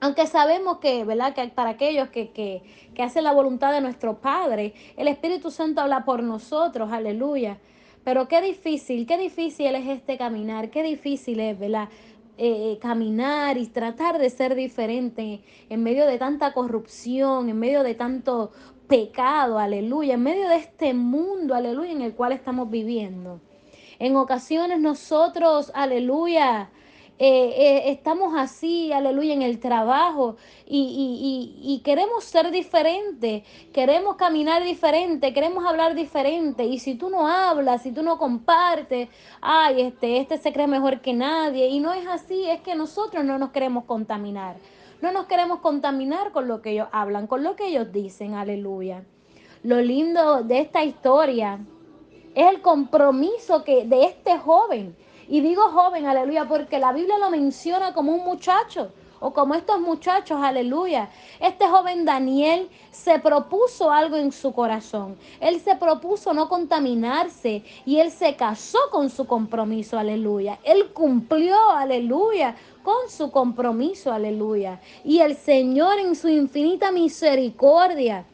Aunque 0.00 0.26
sabemos 0.26 0.78
que, 0.78 1.04
¿verdad? 1.04 1.34
Que 1.34 1.48
para 1.48 1.70
aquellos 1.70 2.08
que, 2.10 2.30
que, 2.30 2.62
que 2.94 3.02
hacen 3.02 3.24
la 3.24 3.32
voluntad 3.32 3.72
de 3.72 3.80
nuestro 3.80 4.18
Padre, 4.18 4.74
el 4.96 5.08
Espíritu 5.08 5.50
Santo 5.50 5.80
habla 5.80 6.04
por 6.04 6.22
nosotros, 6.22 6.92
aleluya. 6.92 7.58
Pero 8.04 8.28
qué 8.28 8.40
difícil, 8.40 9.06
qué 9.06 9.18
difícil 9.18 9.74
es 9.74 9.86
este 9.88 10.16
caminar, 10.16 10.70
qué 10.70 10.82
difícil 10.82 11.40
es, 11.40 11.58
¿verdad? 11.58 11.88
Eh, 12.40 12.78
caminar 12.80 13.58
y 13.58 13.66
tratar 13.66 14.18
de 14.18 14.30
ser 14.30 14.54
diferente 14.54 15.40
en 15.68 15.82
medio 15.82 16.06
de 16.06 16.18
tanta 16.18 16.52
corrupción, 16.52 17.48
en 17.48 17.58
medio 17.58 17.82
de 17.82 17.96
tanto 17.96 18.52
pecado, 18.86 19.58
aleluya, 19.58 20.14
en 20.14 20.22
medio 20.22 20.48
de 20.48 20.54
este 20.54 20.94
mundo, 20.94 21.56
aleluya, 21.56 21.90
en 21.90 22.02
el 22.02 22.14
cual 22.14 22.30
estamos 22.30 22.70
viviendo. 22.70 23.40
En 23.98 24.14
ocasiones 24.14 24.78
nosotros, 24.78 25.72
aleluya, 25.74 26.70
eh, 27.20 27.54
eh, 27.56 27.90
estamos 27.90 28.34
así, 28.36 28.92
aleluya, 28.92 29.34
en 29.34 29.42
el 29.42 29.58
trabajo 29.58 30.36
y, 30.66 30.78
y- 30.78 31.64
y- 31.64 31.74
y 31.74 31.80
queremos 31.80 32.22
ser 32.24 32.52
diferentes, 32.52 33.42
queremos 33.72 34.14
caminar 34.16 34.62
diferente, 34.62 35.32
queremos 35.32 35.66
hablar 35.66 35.94
diferente. 35.96 36.64
Y 36.64 36.78
si 36.78 36.94
tú 36.94 37.10
no 37.10 37.26
hablas, 37.26 37.82
si 37.82 37.90
tú 37.90 38.02
no 38.04 38.18
compartes, 38.18 39.08
ay, 39.40 39.80
este, 39.82 40.18
este 40.18 40.38
se 40.38 40.52
cree 40.52 40.68
mejor 40.68 41.00
que 41.00 41.12
nadie. 41.12 41.68
Y 41.68 41.80
no 41.80 41.92
es 41.92 42.06
así, 42.06 42.48
es 42.48 42.60
que 42.60 42.76
nosotros 42.76 43.24
no 43.24 43.36
nos 43.38 43.50
queremos 43.50 43.84
contaminar. 43.84 44.56
No 45.02 45.10
nos 45.12 45.26
queremos 45.26 45.58
contaminar 45.60 46.30
con 46.32 46.46
lo 46.46 46.62
que 46.62 46.70
ellos 46.70 46.88
hablan, 46.92 47.26
con 47.26 47.42
lo 47.42 47.56
que 47.56 47.66
ellos 47.68 47.92
dicen, 47.92 48.34
aleluya. 48.34 49.02
Lo 49.64 49.80
lindo 49.80 50.42
de 50.44 50.60
esta 50.60 50.84
historia 50.84 51.58
es 52.34 52.46
el 52.46 52.60
compromiso 52.60 53.64
que 53.64 53.84
de 53.84 54.04
este 54.04 54.38
joven. 54.38 54.94
Y 55.28 55.40
digo 55.40 55.62
joven, 55.70 56.06
aleluya, 56.06 56.46
porque 56.48 56.78
la 56.78 56.92
Biblia 56.92 57.18
lo 57.18 57.30
menciona 57.30 57.92
como 57.92 58.12
un 58.12 58.24
muchacho 58.24 58.90
o 59.20 59.32
como 59.32 59.54
estos 59.54 59.80
muchachos, 59.80 60.38
aleluya. 60.42 61.10
Este 61.40 61.66
joven 61.66 62.04
Daniel 62.04 62.68
se 62.90 63.18
propuso 63.18 63.90
algo 63.90 64.16
en 64.16 64.32
su 64.32 64.52
corazón. 64.52 65.16
Él 65.40 65.60
se 65.60 65.76
propuso 65.76 66.32
no 66.32 66.48
contaminarse 66.48 67.64
y 67.84 67.98
él 67.98 68.10
se 68.10 68.36
casó 68.36 68.78
con 68.90 69.10
su 69.10 69.26
compromiso, 69.26 69.98
aleluya. 69.98 70.58
Él 70.64 70.90
cumplió, 70.92 71.56
aleluya, 71.70 72.56
con 72.82 73.10
su 73.10 73.30
compromiso, 73.30 74.12
aleluya. 74.12 74.80
Y 75.04 75.18
el 75.18 75.36
Señor 75.36 75.98
en 75.98 76.14
su 76.14 76.28
infinita 76.28 76.90
misericordia 76.90 78.24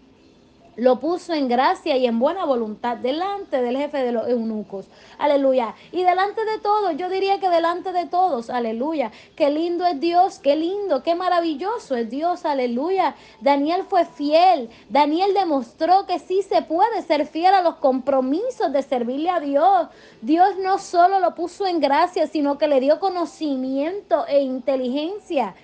lo 0.77 1.01
puso 1.01 1.33
en 1.33 1.49
gracia 1.49 1.97
y 1.97 2.07
en 2.07 2.19
buena 2.19 2.45
voluntad 2.45 2.97
delante 2.97 3.61
del 3.61 3.77
jefe 3.77 3.99
de 3.99 4.13
los 4.13 4.29
eunucos. 4.29 4.87
Aleluya. 5.19 5.75
Y 5.93 6.03
delante 6.03 6.45
de 6.45 6.59
todos, 6.59 6.97
yo 6.97 7.09
diría 7.09 7.39
que 7.41 7.49
delante 7.49 7.93
de 7.93 8.07
todos, 8.07 8.51
aleluya. 8.51 9.13
Qué 9.37 9.51
lindo 9.51 9.87
es 9.87 10.01
Dios, 10.01 10.39
qué 10.39 10.57
lindo, 10.57 11.03
qué 11.03 11.15
maravilloso 11.15 11.97
es 11.97 12.11
Dios, 12.11 12.45
aleluya. 12.45 13.15
Daniel 13.41 13.85
fue 13.89 14.05
fiel. 14.05 14.71
Daniel 14.89 15.35
demostró 15.35 16.07
que 16.07 16.19
sí 16.19 16.43
se 16.43 16.63
puede 16.63 17.03
ser 17.03 17.27
fiel 17.27 17.55
a 17.55 17.63
los 17.63 17.77
compromisos 17.77 18.73
de 18.73 18.83
servirle 18.83 19.31
a 19.31 19.41
Dios. 19.41 19.89
Dios 20.23 20.57
no 20.59 20.79
solo 20.79 21.21
lo 21.21 21.35
puso 21.35 21.67
en 21.67 21.81
gracia, 21.81 22.27
sino 22.27 22.59
que 22.59 22.69
le 22.69 22.81
dio 22.81 23.01
conocimiento 23.01 24.27
e 24.27 24.41
inteligencia. 24.43 25.55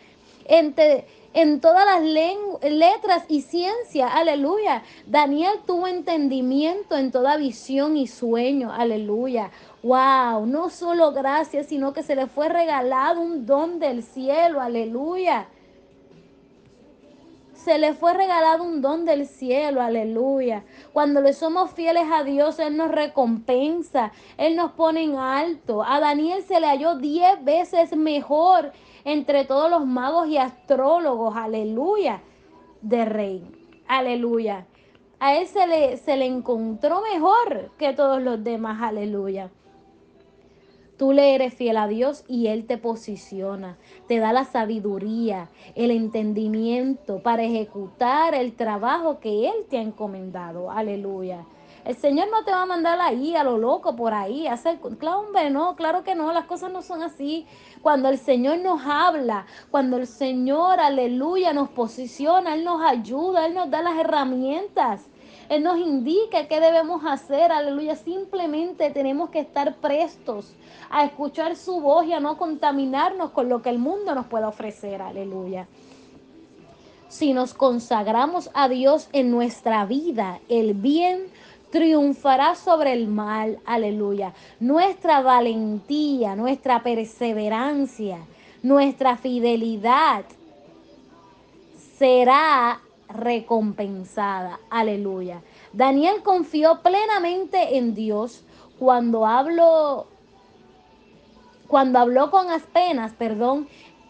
Entre, 0.47 1.07
en 1.33 1.61
todas 1.61 1.85
las 1.87 2.03
letras 2.63 3.25
y 3.29 3.43
ciencia, 3.43 4.09
aleluya. 4.09 4.83
Daniel 5.07 5.61
tuvo 5.65 5.87
entendimiento 5.87 6.97
en 6.97 7.13
toda 7.13 7.37
visión 7.37 7.97
y 7.97 8.09
sueño, 8.09 8.73
aleluya. 8.73 9.51
Wow, 9.83 10.47
no 10.47 10.71
solo 10.71 11.13
gracias, 11.13 11.67
sino 11.67 11.93
que 11.93 12.03
se 12.03 12.17
le 12.17 12.27
fue 12.27 12.49
regalado 12.49 13.21
un 13.21 13.47
don 13.47 13.79
del 13.79 14.03
cielo, 14.03 14.61
aleluya. 14.61 15.47
Se 17.55 17.79
le 17.79 17.93
fue 17.93 18.15
regalado 18.15 18.65
un 18.65 18.81
don 18.81 19.05
del 19.05 19.27
cielo, 19.27 19.83
aleluya. 19.83 20.65
Cuando 20.93 21.21
le 21.21 21.33
somos 21.33 21.71
fieles 21.71 22.07
a 22.11 22.25
Dios, 22.25 22.59
Él 22.59 22.77
nos 22.77 22.91
recompensa, 22.91 24.13
Él 24.37 24.57
nos 24.57 24.73
pone 24.73 25.05
en 25.05 25.17
alto. 25.17 25.85
A 25.85 26.01
Daniel 26.01 26.43
se 26.43 26.59
le 26.59 26.67
halló 26.67 26.97
diez 26.97 27.45
veces 27.45 27.95
mejor 27.95 28.73
entre 29.05 29.45
todos 29.45 29.71
los 29.71 29.87
magos 29.87 30.29
y 30.29 30.37
astrólogos, 30.37 31.37
aleluya, 31.37 32.23
de 32.83 33.05
rey, 33.05 33.45
aleluya. 33.89 34.67
A 35.19 35.35
él 35.37 35.47
se 35.47 35.67
le, 35.67 35.97
se 35.97 36.17
le 36.17 36.27
encontró 36.27 37.03
mejor 37.03 37.71
que 37.77 37.93
todos 37.93 38.23
los 38.23 38.43
demás, 38.43 38.81
aleluya. 38.83 39.51
Tú 41.01 41.15
le 41.15 41.35
eres 41.35 41.55
fiel 41.55 41.79
a 41.79 41.89
Dios 41.89 42.25
y 42.29 42.49
Él 42.49 42.67
te 42.67 42.77
posiciona, 42.77 43.79
te 44.07 44.19
da 44.19 44.35
la 44.35 44.45
sabiduría, 44.45 45.49
el 45.75 45.93
entendimiento 45.93 47.23
para 47.23 47.43
ejecutar 47.43 48.35
el 48.35 48.53
trabajo 48.53 49.19
que 49.19 49.49
Él 49.49 49.65
te 49.71 49.79
ha 49.79 49.81
encomendado. 49.81 50.71
Aleluya. 50.71 51.47
El 51.85 51.97
Señor 51.97 52.29
no 52.31 52.45
te 52.45 52.51
va 52.51 52.63
a 52.63 52.67
mandar 52.67 53.01
ahí 53.01 53.35
a 53.35 53.45
lo 53.45 53.57
loco 53.57 53.97
por 53.97 54.13
ahí 54.13 54.47
a 54.47 54.53
hacer, 54.53 54.79
claro, 54.99 55.21
hombre, 55.21 55.51
no, 55.51 55.77
claro 55.77 56.05
que 56.05 56.15
no, 56.15 56.33
las 56.33 56.45
cosas 56.45 56.71
no 56.71 56.83
son 56.83 57.03
así. 57.03 57.47
Cuando 57.81 58.09
el 58.09 58.19
Señor 58.19 58.59
nos 58.59 58.83
habla, 58.85 59.47
cuando 59.71 59.97
el 59.97 60.07
Señor, 60.07 60.79
aleluya, 60.79 61.53
nos 61.53 61.71
posiciona, 61.71 62.55
Él 62.55 62.65
nos 62.65 62.83
ayuda, 62.83 63.47
Él 63.47 63.55
nos 63.55 63.71
da 63.71 63.83
las 63.83 63.99
herramientas. 63.99 65.07
Él 65.49 65.65
nos 65.65 65.79
indica 65.79 66.47
qué 66.47 66.61
debemos 66.61 67.03
hacer, 67.05 67.51
aleluya. 67.51 67.97
Simplemente 67.97 68.91
tenemos 68.91 69.31
que 69.31 69.41
estar 69.41 69.75
prestos 69.77 70.53
a 70.91 71.05
escuchar 71.05 71.57
su 71.57 71.81
voz 71.81 72.07
y 72.07 72.13
a 72.13 72.21
no 72.21 72.39
contaminarnos 72.39 73.31
con 73.31 73.49
lo 73.49 73.61
que 73.61 73.71
el 73.71 73.81
mundo 73.81 74.15
nos 74.15 74.27
pueda 74.27 74.47
ofrecer, 74.47 75.03
aleluya. 75.03 75.67
Si 77.09 77.33
nos 77.33 77.55
consagramos 77.55 78.51
a 78.55 78.69
Dios 78.69 79.09
en 79.13 79.33
nuestra 79.33 79.85
vida, 79.87 80.39
el 80.49 80.75
bien 80.75 81.27
triunfará 81.71 82.55
sobre 82.55 82.93
el 82.93 83.07
mal, 83.07 83.59
aleluya. 83.65 84.35
Nuestra 84.59 85.23
valentía, 85.23 86.37
nuestra 86.37 86.83
perseverancia, 86.83 88.19
nuestra 88.63 89.17
fidelidad 89.17 90.25
será 91.97 92.81
recompensada, 93.09 94.59
aleluya. 94.69 95.43
Daniel 95.73 96.23
confió 96.23 96.81
plenamente 96.83 97.77
en 97.77 97.95
Dios 97.95 98.43
cuando 98.79 99.27
habló 99.27 100.07
cuando 101.69 102.01
habló 102.01 102.33
con 102.33 102.51
Aspenas, 102.51 103.13
perdón, 103.13 103.69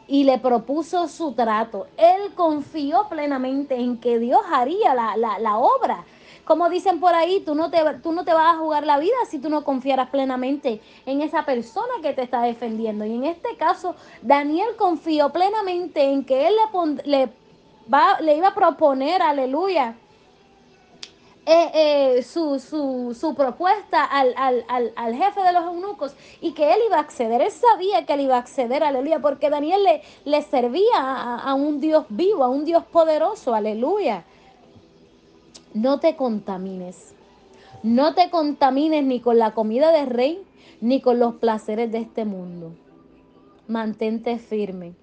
y 0.09 0.25
le 0.25 0.39
propuso 0.39 1.09
su 1.09 1.33
trato. 1.33 1.89
Él 1.99 2.33
confió 2.35 3.07
plenamente 3.11 3.75
en 3.75 3.99
que 3.99 4.19
Dios 4.19 4.41
haría 4.51 4.95
la, 4.95 5.15
la, 5.19 5.39
la 5.39 5.59
obra 5.59 6.07
como 6.51 6.69
dicen 6.69 6.99
por 6.99 7.15
ahí, 7.15 7.39
tú 7.47 7.55
no, 7.55 7.71
te, 7.71 7.79
tú 8.03 8.11
no 8.11 8.25
te 8.25 8.33
vas 8.35 8.57
a 8.57 8.59
jugar 8.59 8.85
la 8.85 8.99
vida 8.99 9.15
si 9.29 9.39
tú 9.39 9.49
no 9.49 9.63
confiaras 9.63 10.11
plenamente 10.11 10.81
en 11.07 11.23
esa 11.23 11.45
persona 11.45 11.93
que 12.03 12.13
te 12.13 12.23
está 12.23 12.43
defendiendo. 12.43 13.05
Y 13.05 13.15
en 13.15 13.25
este 13.25 13.57
caso, 13.57 13.95
Daniel 14.21 14.71
confió 14.77 15.29
plenamente 15.29 16.03
en 16.03 16.25
que 16.25 16.49
él 16.49 16.55
le, 17.05 17.09
le, 17.09 17.29
va, 17.89 18.21
le 18.21 18.37
iba 18.37 18.49
a 18.49 18.55
proponer, 18.57 19.23
aleluya, 19.23 19.95
eh, 21.47 21.71
eh, 21.73 22.23
su, 22.25 22.59
su, 22.59 23.17
su, 23.17 23.33
propuesta 23.37 24.05
al, 24.05 24.35
al, 24.37 24.65
al, 24.67 24.93
al, 24.97 25.15
jefe 25.15 25.43
de 25.43 25.53
los 25.53 25.63
eunucos 25.67 26.17
y 26.41 26.51
que 26.51 26.73
él 26.75 26.81
iba 26.85 26.97
a 26.97 27.01
acceder. 27.03 27.43
Él 27.43 27.53
sabía 27.53 28.05
que 28.07 28.15
él 28.15 28.23
iba 28.23 28.35
a 28.35 28.41
acceder, 28.41 28.83
aleluya, 28.83 29.21
porque 29.21 29.51
Daniel 29.51 29.85
le, 29.85 30.03
le 30.25 30.43
servía 30.43 30.97
a, 30.97 31.39
a 31.49 31.55
un 31.55 31.81
Dios 31.81 32.07
vivo, 32.09 32.43
a 32.43 32.49
un 32.49 32.65
Dios 32.65 32.83
poderoso, 32.87 33.55
aleluya 33.55 34.25
no 35.75 36.01
te 36.01 36.17
contamines. 36.17 37.15
No 37.83 38.15
te 38.15 38.29
contamines 38.31 39.05
ni 39.05 39.21
con 39.21 39.39
la 39.39 39.53
comida 39.53 39.93
del 39.93 40.09
rey, 40.09 40.43
ni 40.81 41.01
con 41.01 41.19
los 41.19 41.35
placeres 41.37 41.93
de 41.93 41.99
este 41.99 42.25
mundo. 42.25 42.73
Mantente 43.69 44.39
firme. 44.39 44.95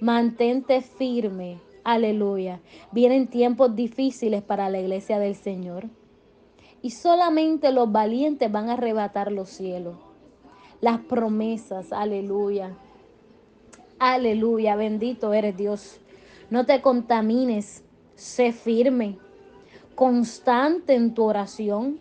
Mantente 0.00 0.82
firme. 0.82 1.58
Aleluya. 1.82 2.60
Vienen 2.92 3.28
tiempos 3.28 3.74
difíciles 3.74 4.42
para 4.42 4.68
la 4.68 4.80
iglesia 4.80 5.18
del 5.18 5.34
Señor. 5.34 5.86
Y 6.82 6.90
solamente 6.90 7.72
los 7.72 7.90
valientes 7.90 8.52
van 8.52 8.68
a 8.68 8.74
arrebatar 8.74 9.32
los 9.32 9.48
cielos. 9.48 9.96
Las 10.82 11.00
promesas. 11.00 11.90
Aleluya. 11.92 12.76
Aleluya. 13.98 14.76
Bendito 14.76 15.32
eres 15.32 15.56
Dios. 15.56 16.00
No 16.50 16.66
te 16.66 16.82
contamines. 16.82 17.82
Sé 18.14 18.52
firme 18.52 19.16
constante 19.98 20.94
en 20.94 21.12
tu 21.12 21.24
oración. 21.24 21.98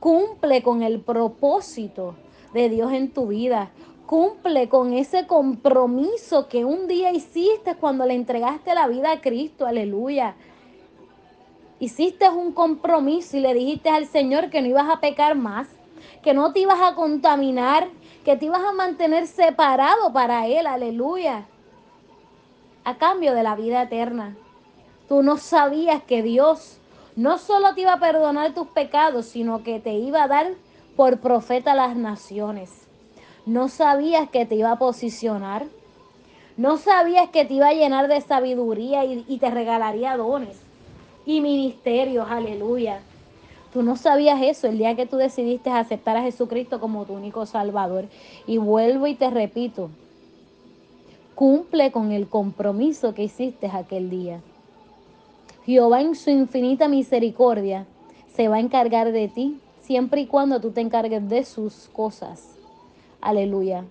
Cumple 0.00 0.62
con 0.62 0.82
el 0.82 1.00
propósito 1.00 2.14
de 2.52 2.68
Dios 2.68 2.92
en 2.92 3.10
tu 3.10 3.28
vida. 3.28 3.70
Cumple 4.04 4.68
con 4.68 4.92
ese 4.92 5.26
compromiso 5.26 6.46
que 6.46 6.66
un 6.66 6.86
día 6.88 7.10
hiciste 7.10 7.74
cuando 7.76 8.04
le 8.04 8.12
entregaste 8.12 8.74
la 8.74 8.86
vida 8.86 9.12
a 9.12 9.20
Cristo. 9.22 9.64
Aleluya. 9.64 10.34
Hiciste 11.80 12.28
un 12.28 12.52
compromiso 12.52 13.38
y 13.38 13.40
le 13.40 13.54
dijiste 13.54 13.88
al 13.88 14.04
Señor 14.04 14.50
que 14.50 14.60
no 14.60 14.68
ibas 14.68 14.90
a 14.90 15.00
pecar 15.00 15.34
más, 15.34 15.68
que 16.22 16.34
no 16.34 16.52
te 16.52 16.60
ibas 16.60 16.82
a 16.82 16.94
contaminar, 16.96 17.88
que 18.26 18.36
te 18.36 18.44
ibas 18.44 18.62
a 18.62 18.72
mantener 18.72 19.26
separado 19.26 20.12
para 20.12 20.46
Él. 20.46 20.66
Aleluya. 20.66 21.46
A 22.84 22.98
cambio 22.98 23.32
de 23.32 23.42
la 23.42 23.56
vida 23.56 23.84
eterna. 23.84 24.36
Tú 25.08 25.22
no 25.22 25.38
sabías 25.38 26.02
que 26.02 26.22
Dios 26.22 26.78
no 27.18 27.36
solo 27.38 27.74
te 27.74 27.80
iba 27.80 27.94
a 27.94 27.98
perdonar 27.98 28.54
tus 28.54 28.68
pecados, 28.68 29.26
sino 29.26 29.64
que 29.64 29.80
te 29.80 29.92
iba 29.94 30.22
a 30.22 30.28
dar 30.28 30.52
por 30.94 31.18
profeta 31.18 31.72
a 31.72 31.74
las 31.74 31.96
naciones. 31.96 32.86
No 33.44 33.66
sabías 33.66 34.30
que 34.30 34.46
te 34.46 34.54
iba 34.54 34.70
a 34.70 34.78
posicionar. 34.78 35.66
No 36.56 36.76
sabías 36.76 37.28
que 37.30 37.44
te 37.44 37.54
iba 37.54 37.70
a 37.70 37.72
llenar 37.72 38.06
de 38.06 38.20
sabiduría 38.20 39.04
y, 39.04 39.38
te 39.38 39.50
regalaría 39.50 40.16
dones 40.16 40.60
y 41.26 41.40
ministerios. 41.40 42.30
Aleluya. 42.30 43.00
Tú 43.72 43.82
no 43.82 43.96
sabías 43.96 44.40
eso 44.40 44.68
el 44.68 44.78
día 44.78 44.94
que 44.94 45.06
tú 45.06 45.16
decidiste 45.16 45.70
aceptar 45.70 46.16
a 46.16 46.22
Jesucristo 46.22 46.78
como 46.78 47.04
tu 47.04 47.14
único 47.14 47.46
Salvador. 47.46 48.04
Y 48.46 48.58
vuelvo 48.58 49.08
y 49.08 49.16
te 49.16 49.28
repito, 49.28 49.90
cumple 51.34 51.90
con 51.90 52.12
el 52.12 52.28
compromiso 52.28 53.12
que 53.12 53.24
hiciste 53.24 53.66
aquel 53.66 54.08
día. 54.08 54.40
Jehová 55.68 56.00
en 56.00 56.14
su 56.14 56.30
infinita 56.30 56.88
misericordia 56.88 57.84
se 58.34 58.48
va 58.48 58.56
a 58.56 58.60
encargar 58.60 59.12
de 59.12 59.28
ti 59.28 59.60
siempre 59.82 60.22
y 60.22 60.26
cuando 60.26 60.62
tú 60.62 60.70
te 60.70 60.80
encargues 60.80 61.28
de 61.28 61.44
sus 61.44 61.90
cosas. 61.92 62.56
Aleluya. 63.20 63.84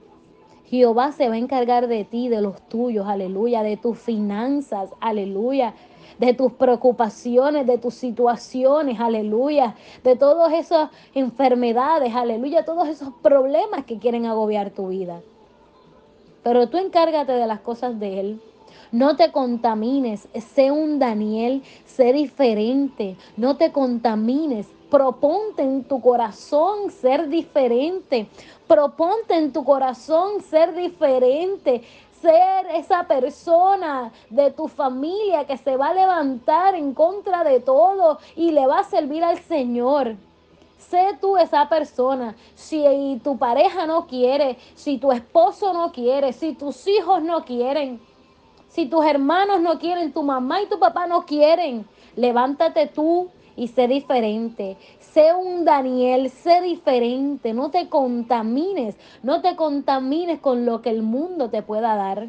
Jehová 0.66 1.12
se 1.12 1.30
va 1.30 1.36
a 1.36 1.38
encargar 1.38 1.88
de 1.88 2.04
ti, 2.04 2.30
de 2.30 2.42
los 2.42 2.60
tuyos, 2.68 3.06
aleluya, 3.08 3.62
de 3.62 3.78
tus 3.78 4.00
finanzas, 4.00 4.90
aleluya, 5.00 5.76
de 6.18 6.34
tus 6.34 6.52
preocupaciones, 6.54 7.68
de 7.68 7.78
tus 7.78 7.94
situaciones, 7.94 9.00
aleluya, 9.00 9.76
de 10.04 10.16
todas 10.16 10.54
esas 10.54 10.90
enfermedades, 11.14 12.16
aleluya, 12.16 12.66
todos 12.66 12.88
esos 12.88 13.10
problemas 13.22 13.86
que 13.86 14.00
quieren 14.00 14.26
agobiar 14.26 14.72
tu 14.72 14.88
vida. 14.88 15.22
Pero 16.42 16.70
tú 16.70 16.80
encárgate 16.80 17.34
de 17.34 17.46
las 17.46 17.60
cosas 17.60 18.00
de 18.00 18.20
Él. 18.20 18.42
No 18.92 19.16
te 19.16 19.32
contamines, 19.32 20.28
sé 20.34 20.72
un 20.72 20.98
Daniel, 20.98 21.64
sé 21.86 22.14
diferente, 22.14 23.18
no 23.36 23.58
te 23.58 23.72
contamines. 23.72 24.68
Proponte 24.90 25.64
en 25.64 25.84
tu 25.84 26.00
corazón 26.00 26.90
ser 26.92 27.28
diferente. 27.28 28.30
Proponte 28.68 29.36
en 29.36 29.52
tu 29.52 29.66
corazón 29.66 30.42
ser 30.42 30.74
diferente. 30.74 31.84
ser 32.22 32.66
esa 32.74 33.04
persona 33.04 34.12
de 34.30 34.50
tu 34.50 34.68
familia 34.68 35.46
que 35.46 35.58
se 35.58 35.78
va 35.78 35.90
a 35.90 35.94
levantar 35.94 36.74
en 36.74 36.94
contra 36.94 37.44
de 37.44 37.60
todo 37.60 38.18
y 38.36 38.52
le 38.52 38.66
va 38.66 38.80
a 38.80 38.84
servir 38.84 39.24
al 39.24 39.38
Señor. 39.38 40.16
Sé 40.80 41.18
tú 41.20 41.38
esa 41.38 41.70
persona. 41.70 42.36
Si 42.56 43.20
tu 43.24 43.38
pareja 43.38 43.86
no 43.86 44.08
quiere, 44.08 44.58
si 44.74 44.98
tu 44.98 45.12
esposo 45.12 45.74
no 45.74 45.92
quiere, 45.92 46.34
si 46.34 46.54
tus 46.54 46.88
hijos 46.88 47.22
no 47.22 47.44
quieren, 47.44 48.00
si 48.78 48.86
tus 48.86 49.04
hermanos 49.04 49.60
no 49.60 49.80
quieren, 49.80 50.14
tu 50.14 50.22
mamá 50.22 50.62
y 50.62 50.68
tu 50.68 50.78
papá 50.78 51.08
no 51.08 51.26
quieren, 51.26 51.88
levántate 52.16 52.86
tú 52.86 53.30
y 53.56 53.70
sé 53.70 53.88
diferente. 53.88 54.78
Sé 55.00 55.34
un 55.34 55.66
Daniel, 55.66 56.30
sé 56.30 56.62
diferente. 56.62 57.56
No 57.56 57.72
te 57.72 57.90
contamines, 57.90 58.96
no 59.24 59.42
te 59.42 59.56
contamines 59.56 60.40
con 60.42 60.68
lo 60.68 60.84
que 60.84 60.92
el 60.92 61.02
mundo 61.02 61.50
te 61.50 61.64
pueda 61.64 61.96
dar. 61.96 62.28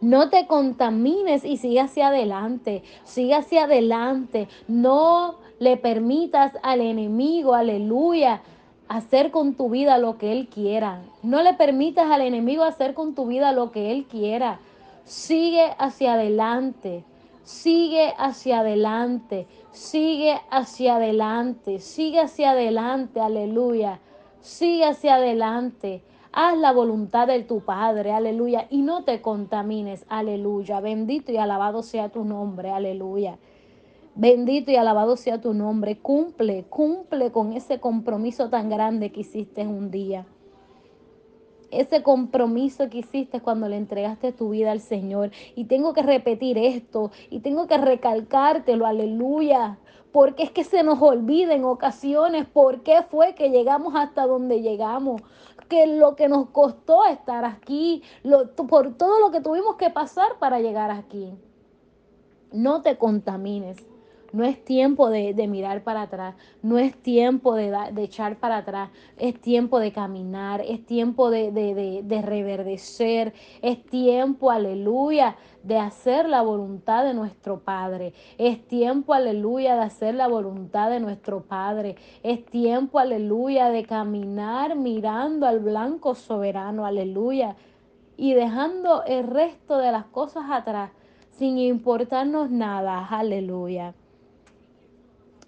No 0.00 0.30
te 0.30 0.46
contamines 0.46 1.44
y 1.44 1.58
sigue 1.58 1.80
hacia 1.80 2.08
adelante, 2.08 2.82
sigue 3.04 3.34
hacia 3.34 3.64
adelante. 3.64 4.48
No 4.68 5.34
le 5.58 5.76
permitas 5.76 6.56
al 6.62 6.80
enemigo, 6.80 7.52
aleluya, 7.52 8.40
hacer 8.88 9.30
con 9.30 9.54
tu 9.54 9.70
vida 9.70 9.98
lo 9.98 10.18
que 10.18 10.32
él 10.32 10.48
quiera. 10.48 11.02
No 11.22 11.42
le 11.42 11.54
permitas 11.54 12.10
al 12.10 12.22
enemigo 12.22 12.64
hacer 12.64 12.94
con 12.94 13.14
tu 13.14 13.26
vida 13.26 13.52
lo 13.52 13.70
que 13.70 13.90
él 13.90 14.04
quiera. 14.04 14.60
Sigue 15.04 15.74
hacia 15.78 16.14
adelante, 16.14 17.04
sigue 17.42 18.14
hacia 18.18 18.60
adelante, 18.60 19.46
sigue 19.72 20.40
hacia 20.50 20.96
adelante, 20.96 21.80
sigue 21.80 22.20
hacia 22.20 22.52
adelante, 22.52 23.20
aleluya. 23.20 23.98
Sigue 24.40 24.84
hacia 24.84 25.14
adelante. 25.14 26.02
Haz 26.32 26.56
la 26.58 26.72
voluntad 26.72 27.26
de 27.28 27.42
tu 27.44 27.60
Padre, 27.60 28.12
aleluya, 28.12 28.66
y 28.70 28.82
no 28.82 29.04
te 29.04 29.20
contamines, 29.20 30.04
aleluya. 30.08 30.80
Bendito 30.80 31.30
y 31.30 31.36
alabado 31.36 31.82
sea 31.82 32.08
tu 32.08 32.24
nombre, 32.24 32.70
aleluya. 32.70 33.38
Bendito 34.14 34.70
y 34.70 34.76
alabado 34.76 35.16
sea 35.16 35.40
tu 35.40 35.54
nombre. 35.54 35.98
Cumple, 35.98 36.64
cumple 36.64 37.32
con 37.32 37.54
ese 37.54 37.80
compromiso 37.80 38.50
tan 38.50 38.68
grande 38.68 39.10
que 39.10 39.20
hiciste 39.20 39.66
un 39.66 39.90
día. 39.90 40.26
Ese 41.70 42.02
compromiso 42.02 42.90
que 42.90 42.98
hiciste 42.98 43.40
cuando 43.40 43.66
le 43.70 43.78
entregaste 43.78 44.32
tu 44.32 44.50
vida 44.50 44.70
al 44.70 44.80
Señor. 44.80 45.30
Y 45.56 45.64
tengo 45.64 45.94
que 45.94 46.02
repetir 46.02 46.58
esto 46.58 47.10
y 47.30 47.40
tengo 47.40 47.66
que 47.66 47.78
recalcártelo, 47.78 48.84
aleluya. 48.84 49.78
Porque 50.12 50.42
es 50.42 50.50
que 50.50 50.64
se 50.64 50.82
nos 50.82 51.00
olvida 51.00 51.54
en 51.54 51.64
ocasiones 51.64 52.44
por 52.44 52.82
qué 52.82 53.02
fue 53.02 53.34
que 53.34 53.48
llegamos 53.48 53.94
hasta 53.96 54.26
donde 54.26 54.60
llegamos. 54.60 55.22
Que 55.70 55.86
lo 55.86 56.16
que 56.16 56.28
nos 56.28 56.50
costó 56.50 57.06
estar 57.06 57.46
aquí, 57.46 58.02
lo, 58.22 58.54
por 58.54 58.94
todo 58.98 59.20
lo 59.20 59.30
que 59.30 59.40
tuvimos 59.40 59.76
que 59.76 59.88
pasar 59.88 60.38
para 60.38 60.60
llegar 60.60 60.90
aquí. 60.90 61.32
No 62.52 62.82
te 62.82 62.98
contamines. 62.98 63.91
No 64.32 64.44
es 64.44 64.64
tiempo 64.64 65.10
de, 65.10 65.34
de, 65.34 65.46
mirar 65.46 65.82
para 65.82 66.02
atrás, 66.02 66.34
no 66.62 66.78
es 66.78 66.96
tiempo 66.96 67.54
de, 67.54 67.70
de, 67.92 68.02
echar 68.02 68.36
para 68.36 68.58
atrás, 68.58 68.90
es 69.18 69.38
tiempo 69.40 69.78
de 69.78 69.92
caminar, 69.92 70.62
es 70.62 70.86
tiempo 70.86 71.30
de, 71.30 71.52
de 71.52 72.22
reverdecer, 72.22 73.34
es 73.60 73.84
tiempo, 73.84 74.50
aleluya, 74.50 75.36
de 75.62 75.78
hacer 75.78 76.28
la 76.28 76.42
voluntad 76.42 77.04
de 77.04 77.14
nuestro 77.14 77.60
Padre. 77.60 78.14
Es 78.38 78.66
tiempo, 78.66 79.14
aleluya, 79.14 79.76
de 79.76 79.82
hacer 79.82 80.14
la 80.14 80.28
voluntad 80.28 80.90
de 80.90 81.00
nuestro 81.00 81.42
Padre. 81.42 81.96
Es 82.22 82.44
tiempo, 82.46 82.98
aleluya, 82.98 83.68
de 83.68 83.84
caminar 83.84 84.76
mirando 84.76 85.46
al 85.46 85.60
blanco 85.60 86.14
soberano, 86.14 86.86
aleluya, 86.86 87.56
y 88.16 88.34
dejando 88.34 89.04
el 89.04 89.26
resto 89.26 89.78
de 89.78 89.92
las 89.92 90.04
cosas 90.06 90.44
atrás 90.50 90.90
sin 91.38 91.58
importarnos 91.58 92.50
nada, 92.50 93.06
aleluya. 93.06 93.94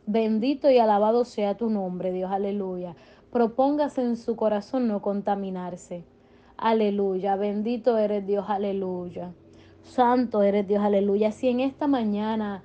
Bendito 0.07 0.71
y 0.71 0.79
alabado 0.79 1.25
sea 1.25 1.57
tu 1.57 1.71
nombre, 1.71 2.13
Dios, 2.13 2.31
aleluya. 2.31 2.95
Propóngase 3.31 4.03
en 4.03 4.17
su 4.17 4.37
corazón 4.37 4.87
no 4.87 5.01
contaminarse. 5.01 6.05
Aleluya, 6.57 7.37
bendito 7.37 7.97
eres 7.99 8.27
Dios, 8.27 8.47
aleluya. 8.49 9.33
Santo 9.83 10.43
eres 10.43 10.69
Dios, 10.69 10.83
aleluya. 10.85 11.33
Si 11.33 11.49
en 11.49 11.61
esta 11.61 11.87
mañana 11.87 12.63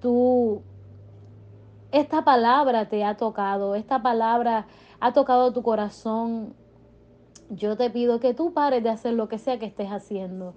tú, 0.00 0.62
esta 1.90 2.24
palabra 2.24 2.88
te 2.88 3.04
ha 3.04 3.16
tocado, 3.16 3.74
esta 3.74 4.02
palabra 4.02 4.66
ha 5.00 5.12
tocado 5.12 5.52
tu 5.52 5.62
corazón, 5.62 6.54
yo 7.48 7.76
te 7.76 7.90
pido 7.90 8.20
que 8.20 8.34
tú 8.34 8.52
pares 8.52 8.82
de 8.82 8.90
hacer 8.90 9.14
lo 9.14 9.28
que 9.28 9.38
sea 9.38 9.58
que 9.58 9.66
estés 9.66 9.88
haciendo 9.88 10.54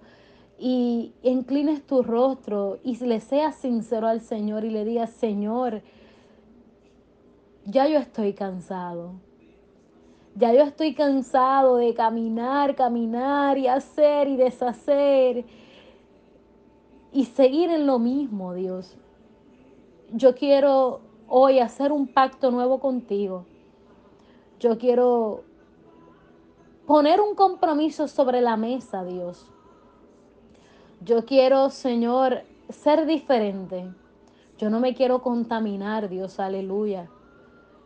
y 0.58 1.14
inclines 1.24 1.86
tu 1.86 2.04
rostro 2.04 2.80
y 2.84 2.98
le 3.06 3.20
seas 3.20 3.56
sincero 3.56 4.08
al 4.08 4.22
Señor 4.22 4.64
y 4.64 4.70
le 4.70 4.86
digas, 4.86 5.10
Señor, 5.10 5.82
ya 7.66 7.88
yo 7.88 8.00
estoy 8.00 8.34
cansado. 8.34 9.14
Ya 10.36 10.54
yo 10.54 10.64
estoy 10.64 10.94
cansado 10.94 11.78
de 11.78 11.94
caminar, 11.94 12.76
caminar 12.76 13.58
y 13.58 13.68
hacer 13.68 14.28
y 14.28 14.36
deshacer 14.36 15.46
y 17.14 17.26
seguir 17.26 17.70
en 17.70 17.88
lo 17.88 18.00
mismo, 18.00 18.54
Dios. 18.54 18.98
Yo 20.12 20.36
quiero 20.36 21.00
hoy 21.28 21.60
hacer 21.60 21.92
un 21.92 22.08
pacto 22.08 22.52
nuevo 22.52 22.80
contigo. 22.80 23.46
Yo 24.60 24.78
quiero 24.78 25.44
poner 26.86 27.22
un 27.22 27.36
compromiso 27.36 28.08
sobre 28.08 28.42
la 28.42 28.58
mesa, 28.58 29.04
Dios. 29.06 29.48
Yo 31.02 31.26
quiero, 31.26 31.70
Señor, 31.70 32.44
ser 32.70 33.06
diferente. 33.06 33.90
Yo 34.58 34.70
no 34.70 34.80
me 34.80 34.94
quiero 34.94 35.22
contaminar, 35.22 36.10
Dios, 36.10 36.40
aleluya. 36.40 37.10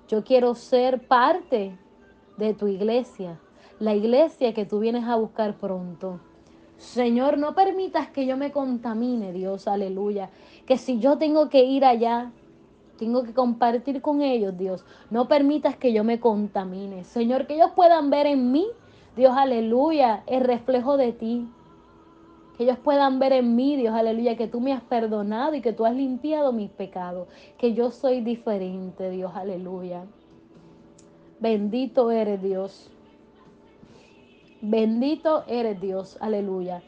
Yo 0.10 0.24
quiero 0.24 0.56
ser 0.56 1.08
parte 1.08 1.78
de 2.36 2.56
tu 2.56 2.68
iglesia, 2.68 3.40
la 3.80 3.94
iglesia 3.94 4.56
que 4.56 4.66
tú 4.66 4.80
vienes 4.80 5.04
a 5.06 5.16
buscar 5.16 5.58
pronto. 5.58 6.20
Señor, 6.78 7.38
no 7.38 7.54
permitas 7.54 8.10
que 8.10 8.26
yo 8.26 8.36
me 8.36 8.52
contamine, 8.52 9.32
Dios, 9.34 9.68
aleluya. 9.68 10.32
Que 10.66 10.78
si 10.78 10.98
yo 10.98 11.20
tengo 11.20 11.48
que 11.50 11.64
ir 11.64 11.86
allá, 11.86 12.32
tengo 12.98 13.22
que 13.22 13.36
compartir 13.36 14.02
con 14.02 14.24
ellos, 14.24 14.58
Dios. 14.58 14.84
No 15.12 15.28
permitas 15.28 15.76
que 15.76 15.94
yo 15.94 16.04
me 16.04 16.20
contamine. 16.20 17.04
Señor, 17.04 17.46
que 17.46 17.54
ellos 17.54 17.70
puedan 17.76 18.10
ver 18.10 18.26
en 18.26 18.52
mí, 18.52 18.66
Dios, 19.16 19.34
aleluya, 19.38 20.24
el 20.26 20.44
reflejo 20.44 20.98
de 20.98 21.14
ti. 21.14 21.48
Que 22.60 22.66
ellos 22.66 22.78
puedan 22.78 23.20
ver 23.20 23.32
en 23.32 23.56
mí, 23.56 23.78
Dios, 23.78 23.96
aleluya, 23.96 24.36
que 24.36 24.50
tú 24.50 24.60
me 24.60 24.74
has 24.74 24.84
perdonado 24.84 25.56
y 25.56 25.62
que 25.62 25.72
tú 25.72 25.86
has 25.86 25.96
limpiado 25.96 26.52
mis 26.52 26.70
pecados. 26.70 27.30
Que 27.58 27.74
yo 27.74 27.90
soy 27.90 28.20
diferente, 28.20 29.10
Dios, 29.10 29.32
aleluya. 29.34 30.04
Bendito 31.40 32.12
eres 32.12 32.42
Dios. 32.42 32.92
Bendito 34.60 35.46
eres 35.48 35.80
Dios, 35.80 36.18
aleluya. 36.20 36.84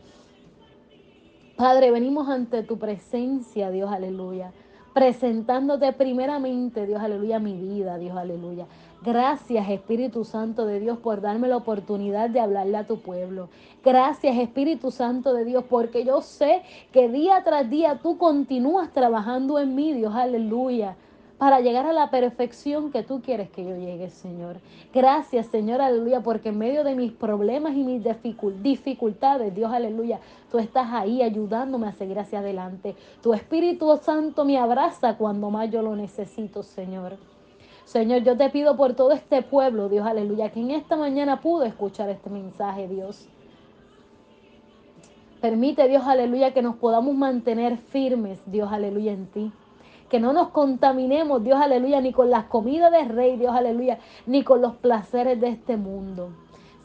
Padre, 1.55 1.89
venimos 1.89 2.27
ante 2.27 2.63
tu 2.63 2.77
presencia, 2.77 3.71
Dios, 3.71 3.89
aleluya. 3.93 4.51
Presentándote 4.93 5.93
primeramente, 5.93 6.85
Dios, 6.85 7.01
aleluya, 7.01 7.39
mi 7.39 7.55
vida, 7.55 7.97
Dios, 7.97 8.17
aleluya. 8.17 8.67
Gracias 9.03 9.67
Espíritu 9.67 10.23
Santo 10.23 10.65
de 10.65 10.79
Dios 10.79 10.99
por 10.99 11.21
darme 11.21 11.47
la 11.47 11.57
oportunidad 11.57 12.29
de 12.29 12.39
hablarle 12.39 12.77
a 12.77 12.85
tu 12.85 12.99
pueblo. 12.99 13.49
Gracias 13.83 14.37
Espíritu 14.37 14.91
Santo 14.91 15.33
de 15.33 15.43
Dios 15.43 15.63
porque 15.67 16.05
yo 16.05 16.21
sé 16.21 16.61
que 16.91 17.09
día 17.09 17.43
tras 17.43 17.67
día 17.69 17.99
tú 18.03 18.19
continúas 18.19 18.91
trabajando 18.93 19.57
en 19.57 19.73
mí, 19.73 19.93
Dios, 19.93 20.13
aleluya 20.13 20.95
para 21.41 21.59
llegar 21.59 21.87
a 21.87 21.91
la 21.91 22.11
perfección 22.11 22.91
que 22.91 23.01
tú 23.01 23.23
quieres 23.23 23.49
que 23.49 23.63
yo 23.63 23.75
llegue, 23.75 24.11
Señor. 24.11 24.57
Gracias, 24.93 25.47
Señor, 25.47 25.81
aleluya, 25.81 26.21
porque 26.21 26.49
en 26.49 26.59
medio 26.59 26.83
de 26.83 26.93
mis 26.93 27.11
problemas 27.11 27.73
y 27.73 27.83
mis 27.83 28.03
dificultades, 28.61 29.55
Dios, 29.55 29.73
aleluya, 29.73 30.19
tú 30.51 30.59
estás 30.59 30.89
ahí 30.91 31.23
ayudándome 31.23 31.87
a 31.87 31.93
seguir 31.93 32.19
hacia 32.19 32.41
adelante. 32.41 32.95
Tu 33.23 33.33
Espíritu 33.33 33.99
Santo 34.03 34.45
me 34.45 34.59
abraza 34.59 35.17
cuando 35.17 35.49
más 35.49 35.71
yo 35.71 35.81
lo 35.81 35.95
necesito, 35.95 36.61
Señor. 36.61 37.17
Señor, 37.91 38.23
yo 38.23 38.37
te 38.37 38.49
pido 38.49 38.77
por 38.77 38.93
todo 38.93 39.11
este 39.11 39.41
pueblo, 39.41 39.89
Dios, 39.89 40.07
aleluya, 40.07 40.49
que 40.49 40.61
en 40.61 40.71
esta 40.71 40.95
mañana 40.95 41.41
pudo 41.41 41.63
escuchar 41.63 42.09
este 42.09 42.29
mensaje, 42.29 42.87
Dios. 42.87 43.27
Permite, 45.41 45.89
Dios, 45.89 46.03
aleluya, 46.07 46.53
que 46.53 46.61
nos 46.61 46.77
podamos 46.77 47.13
mantener 47.15 47.75
firmes, 47.75 48.39
Dios, 48.45 48.71
aleluya, 48.71 49.11
en 49.11 49.27
ti. 49.27 49.51
Que 50.09 50.21
no 50.21 50.31
nos 50.31 50.51
contaminemos, 50.51 51.43
Dios, 51.43 51.59
aleluya, 51.59 51.99
ni 51.99 52.13
con 52.13 52.29
las 52.29 52.45
comidas 52.45 52.93
del 52.93 53.09
rey, 53.09 53.35
Dios, 53.35 53.53
aleluya, 53.53 53.99
ni 54.25 54.41
con 54.45 54.61
los 54.61 54.77
placeres 54.77 55.41
de 55.41 55.49
este 55.49 55.75
mundo. 55.75 56.29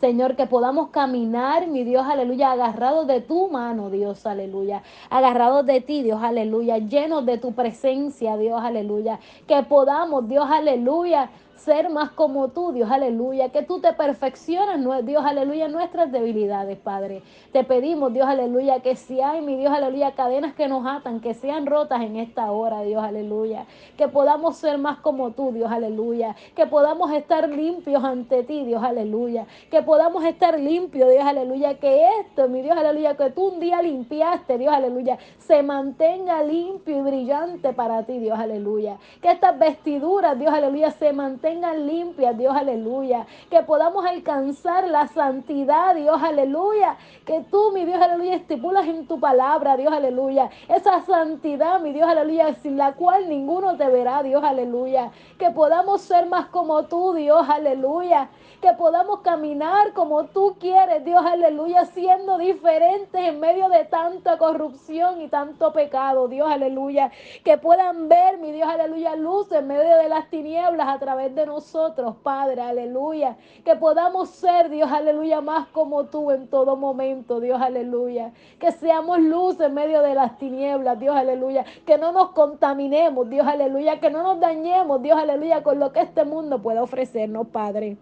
Señor, 0.00 0.36
que 0.36 0.46
podamos 0.46 0.90
caminar, 0.90 1.66
mi 1.68 1.82
Dios, 1.82 2.06
aleluya, 2.06 2.52
agarrados 2.52 3.06
de 3.06 3.22
tu 3.22 3.48
mano, 3.48 3.88
Dios, 3.88 4.26
aleluya. 4.26 4.82
Agarrados 5.08 5.64
de 5.64 5.80
ti, 5.80 6.02
Dios, 6.02 6.22
aleluya. 6.22 6.76
Llenos 6.78 7.24
de 7.24 7.38
tu 7.38 7.52
presencia, 7.52 8.36
Dios, 8.36 8.60
aleluya. 8.62 9.20
Que 9.46 9.62
podamos, 9.62 10.28
Dios, 10.28 10.46
aleluya, 10.50 11.30
ser 11.56 11.88
más 11.90 12.10
como 12.10 12.48
tú, 12.48 12.72
Dios, 12.72 12.90
aleluya, 12.90 13.48
que 13.50 13.62
tú 13.62 13.80
te 13.80 13.92
perfeccionas, 13.92 14.78
nue- 14.78 15.02
Dios, 15.02 15.24
aleluya, 15.24 15.68
nuestras 15.68 16.12
debilidades, 16.12 16.76
Padre. 16.78 17.22
Te 17.52 17.64
pedimos, 17.64 18.12
Dios, 18.12 18.26
aleluya, 18.26 18.80
que 18.80 18.94
si 18.96 19.20
hay, 19.20 19.40
mi 19.40 19.56
Dios, 19.56 19.72
aleluya, 19.72 20.12
cadenas 20.12 20.54
que 20.54 20.68
nos 20.68 20.86
atan, 20.86 21.20
que 21.20 21.34
sean 21.34 21.66
rotas 21.66 22.02
en 22.02 22.16
esta 22.16 22.50
hora, 22.52 22.82
Dios, 22.82 23.02
aleluya, 23.02 23.64
que 23.96 24.06
podamos 24.08 24.56
ser 24.56 24.78
más 24.78 24.98
como 24.98 25.30
tú, 25.30 25.52
Dios, 25.52 25.70
aleluya, 25.72 26.36
que 26.54 26.66
podamos 26.66 27.10
estar 27.12 27.48
limpios 27.48 28.04
ante 28.04 28.42
ti, 28.42 28.64
Dios, 28.64 28.82
aleluya, 28.82 29.46
que 29.70 29.82
podamos 29.82 30.24
estar 30.24 30.60
limpios, 30.60 31.08
Dios, 31.10 31.24
aleluya, 31.24 31.78
que 31.78 32.06
esto, 32.20 32.48
mi 32.48 32.60
Dios, 32.62 32.76
aleluya, 32.76 33.16
que 33.16 33.30
tú 33.30 33.48
un 33.48 33.60
día 33.60 33.80
limpiaste, 33.80 34.58
Dios, 34.58 34.74
aleluya, 34.74 35.18
se 35.38 35.62
mantenga 35.62 36.42
limpio 36.42 36.98
y 36.98 37.00
brillante 37.00 37.72
para 37.72 38.02
ti, 38.02 38.18
Dios, 38.18 38.38
aleluya, 38.38 38.98
que 39.22 39.30
estas 39.30 39.58
vestiduras, 39.58 40.38
Dios, 40.38 40.52
aleluya, 40.52 40.90
se 40.90 41.12
mantengan 41.14 41.45
limpias, 41.54 42.36
Dios, 42.36 42.54
aleluya, 42.56 43.26
que 43.50 43.62
podamos 43.62 44.04
alcanzar 44.04 44.88
la 44.88 45.06
santidad, 45.08 45.94
Dios, 45.94 46.20
aleluya, 46.22 46.96
que 47.24 47.44
tú, 47.50 47.70
mi 47.72 47.84
Dios, 47.84 48.00
aleluya, 48.00 48.34
estipulas 48.34 48.86
en 48.86 49.06
tu 49.06 49.20
palabra, 49.20 49.76
Dios, 49.76 49.92
aleluya, 49.92 50.50
esa 50.68 51.02
santidad, 51.02 51.80
mi 51.80 51.92
Dios, 51.92 52.08
aleluya, 52.08 52.54
sin 52.54 52.76
la 52.76 52.94
cual 52.94 53.28
ninguno 53.28 53.76
te 53.76 53.86
verá, 53.86 54.22
Dios, 54.22 54.42
aleluya, 54.42 55.10
que 55.38 55.50
podamos 55.50 56.00
ser 56.00 56.26
más 56.26 56.46
como 56.46 56.84
tú, 56.84 57.14
Dios, 57.14 57.48
aleluya, 57.48 58.28
que 58.60 58.72
podamos 58.72 59.20
caminar 59.20 59.92
como 59.92 60.24
tú 60.24 60.56
quieres, 60.58 61.04
Dios, 61.04 61.24
aleluya, 61.24 61.84
siendo 61.84 62.38
diferentes 62.38 63.20
en 63.20 63.38
medio 63.38 63.68
de 63.68 63.84
tanta 63.84 64.38
corrupción 64.38 65.20
y 65.20 65.28
tanto 65.28 65.72
pecado, 65.72 66.26
Dios, 66.28 66.50
aleluya, 66.50 67.12
que 67.44 67.58
puedan 67.58 68.08
ver, 68.08 68.38
mi 68.38 68.50
Dios, 68.50 68.68
aleluya, 68.68 69.14
luz 69.14 69.52
en 69.52 69.68
medio 69.68 69.96
de 69.96 70.08
las 70.08 70.28
tinieblas 70.30 70.88
a 70.88 70.98
través 70.98 71.35
de 71.36 71.46
nosotros, 71.46 72.16
Padre, 72.24 72.62
aleluya, 72.62 73.36
que 73.64 73.76
podamos 73.76 74.30
ser, 74.30 74.68
Dios, 74.68 74.90
aleluya, 74.90 75.40
más 75.40 75.68
como 75.68 76.06
tú 76.06 76.32
en 76.32 76.48
todo 76.48 76.74
momento, 76.74 77.38
Dios, 77.38 77.60
aleluya, 77.62 78.32
que 78.58 78.72
seamos 78.72 79.20
luz 79.20 79.60
en 79.60 79.74
medio 79.74 80.02
de 80.02 80.14
las 80.14 80.36
tinieblas, 80.38 80.98
Dios, 80.98 81.14
aleluya, 81.14 81.64
que 81.86 81.98
no 81.98 82.10
nos 82.10 82.30
contaminemos, 82.30 83.30
Dios, 83.30 83.46
aleluya, 83.46 84.00
que 84.00 84.10
no 84.10 84.24
nos 84.24 84.40
dañemos, 84.40 85.00
Dios, 85.00 85.16
aleluya, 85.16 85.62
con 85.62 85.78
lo 85.78 85.92
que 85.92 86.00
este 86.00 86.24
mundo 86.24 86.60
puede 86.60 86.80
ofrecernos, 86.80 87.46
Padre. 87.46 87.96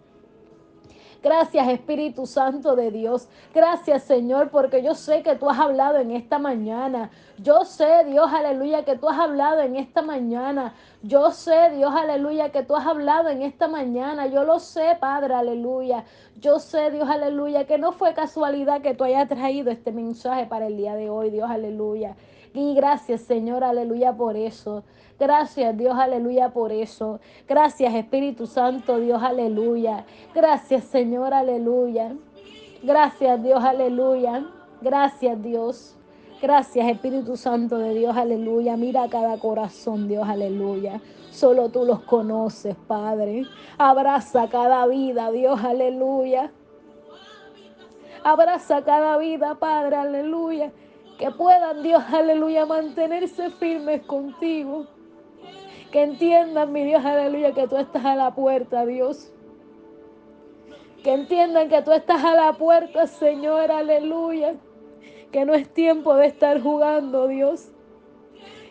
Gracias 1.25 1.67
Espíritu 1.69 2.27
Santo 2.27 2.75
de 2.75 2.91
Dios. 2.91 3.27
Gracias 3.51 4.03
Señor 4.03 4.51
porque 4.51 4.83
yo 4.83 4.93
sé 4.93 5.23
que 5.23 5.35
tú 5.35 5.49
has 5.49 5.57
hablado 5.57 5.97
en 5.97 6.11
esta 6.11 6.37
mañana. 6.37 7.09
Yo 7.39 7.65
sé 7.65 8.03
Dios, 8.05 8.31
aleluya, 8.31 8.85
que 8.85 8.95
tú 8.95 9.09
has 9.09 9.17
hablado 9.17 9.61
en 9.61 9.75
esta 9.75 10.03
mañana. 10.03 10.75
Yo 11.01 11.31
sé 11.31 11.71
Dios, 11.71 11.91
aleluya, 11.95 12.51
que 12.51 12.61
tú 12.61 12.75
has 12.75 12.85
hablado 12.85 13.29
en 13.29 13.41
esta 13.41 13.67
mañana. 13.67 14.27
Yo 14.27 14.43
lo 14.43 14.59
sé, 14.59 14.97
Padre, 14.99 15.33
aleluya. 15.33 16.03
Yo 16.39 16.59
sé 16.59 16.91
Dios, 16.91 17.09
aleluya, 17.09 17.65
que 17.65 17.79
no 17.79 17.91
fue 17.91 18.13
casualidad 18.13 18.83
que 18.83 18.93
tú 18.93 19.03
hayas 19.03 19.27
traído 19.27 19.71
este 19.71 19.91
mensaje 19.91 20.45
para 20.45 20.67
el 20.67 20.77
día 20.77 20.93
de 20.93 21.09
hoy, 21.09 21.31
Dios, 21.31 21.49
aleluya. 21.49 22.15
Gracias 22.55 23.21
Señor, 23.21 23.63
aleluya, 23.63 24.13
por 24.13 24.37
eso. 24.37 24.83
Gracias 25.19 25.77
Dios, 25.77 25.95
aleluya, 25.97 26.49
por 26.49 26.71
eso. 26.71 27.19
Gracias 27.47 27.93
Espíritu 27.93 28.47
Santo, 28.47 28.97
Dios, 28.99 29.21
aleluya. 29.21 30.05
Gracias 30.33 30.85
Señor, 30.85 31.33
aleluya. 31.33 32.15
Gracias 32.81 33.43
Dios, 33.43 33.63
aleluya. 33.63 34.45
Gracias 34.81 35.41
Dios. 35.41 35.97
Gracias 36.41 36.87
Espíritu 36.87 37.37
Santo 37.37 37.77
de 37.77 37.93
Dios, 37.93 38.15
aleluya. 38.15 38.77
Mira 38.77 39.07
cada 39.09 39.37
corazón, 39.37 40.07
Dios, 40.07 40.27
aleluya. 40.27 41.01
Solo 41.31 41.69
tú 41.69 41.83
los 41.85 42.01
conoces, 42.01 42.75
Padre. 42.87 43.43
Abraza 43.77 44.47
cada 44.47 44.87
vida, 44.87 45.31
Dios, 45.31 45.61
aleluya. 45.61 46.51
Abraza 48.23 48.83
cada 48.83 49.17
vida, 49.17 49.55
Padre, 49.55 49.97
aleluya. 49.97 50.71
Que 51.17 51.31
puedan, 51.31 51.81
Dios, 51.81 52.03
aleluya, 52.11 52.65
mantenerse 52.65 53.49
firmes 53.51 54.01
contigo. 54.01 54.85
Que 55.91 56.03
entiendan, 56.03 56.73
mi 56.73 56.83
Dios, 56.83 57.05
aleluya, 57.05 57.53
que 57.53 57.67
tú 57.67 57.77
estás 57.77 58.03
a 58.03 58.15
la 58.15 58.35
puerta, 58.35 58.85
Dios. 58.85 59.31
Que 61.03 61.13
entiendan 61.13 61.69
que 61.69 61.81
tú 61.83 61.93
estás 61.93 62.23
a 62.23 62.35
la 62.35 62.53
puerta, 62.53 63.07
Señor, 63.07 63.71
aleluya. 63.71 64.55
Que 65.31 65.45
no 65.45 65.53
es 65.53 65.69
tiempo 65.73 66.15
de 66.15 66.25
estar 66.25 66.61
jugando, 66.61 67.27
Dios. 67.27 67.69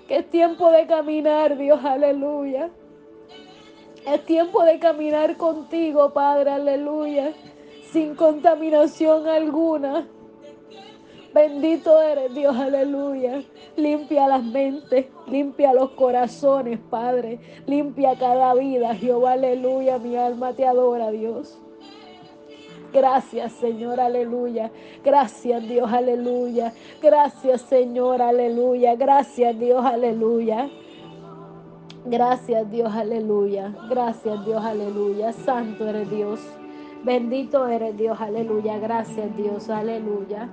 Que 0.06 0.16
es 0.16 0.28
tiempo 0.28 0.70
de 0.70 0.86
caminar, 0.86 1.56
Dios, 1.56 1.82
aleluya. 1.82 2.68
Es 4.06 4.22
tiempo 4.26 4.62
de 4.64 4.78
caminar 4.78 5.38
contigo, 5.38 6.12
Padre, 6.12 6.50
aleluya. 6.50 7.32
Sin 7.90 8.14
contaminación 8.14 9.26
alguna. 9.28 10.06
Bendito 11.34 12.00
eres 12.00 12.32
Dios, 12.32 12.56
aleluya. 12.56 13.42
Limpia 13.76 14.28
las 14.28 14.44
mentes, 14.44 15.06
limpia 15.26 15.74
los 15.74 15.90
corazones, 15.90 16.78
Padre. 16.88 17.40
Limpia 17.66 18.16
cada 18.16 18.54
vida, 18.54 18.94
Jehová, 18.94 19.32
aleluya. 19.32 19.98
Mi 19.98 20.14
alma 20.14 20.52
te 20.52 20.64
adora, 20.64 21.10
Dios. 21.10 21.58
Gracias, 22.92 23.50
Señor, 23.54 23.98
aleluya. 23.98 24.70
Gracias, 25.02 25.66
Dios, 25.66 25.92
aleluya. 25.92 26.72
Gracias, 27.02 27.62
Señor, 27.62 28.22
aleluya. 28.22 28.94
Gracias, 28.94 29.58
Dios, 29.58 29.84
aleluya. 29.84 30.70
Gracias, 32.04 32.70
Dios, 32.70 32.92
aleluya. 32.94 33.74
Gracias, 33.90 34.46
Dios, 34.46 34.64
aleluya. 34.64 35.32
Santo 35.32 35.88
eres 35.88 36.08
Dios. 36.08 36.38
Bendito 37.02 37.66
eres 37.66 37.96
Dios, 37.96 38.20
aleluya. 38.20 38.78
Gracias, 38.78 39.36
Dios, 39.36 39.68
aleluya. 39.68 40.48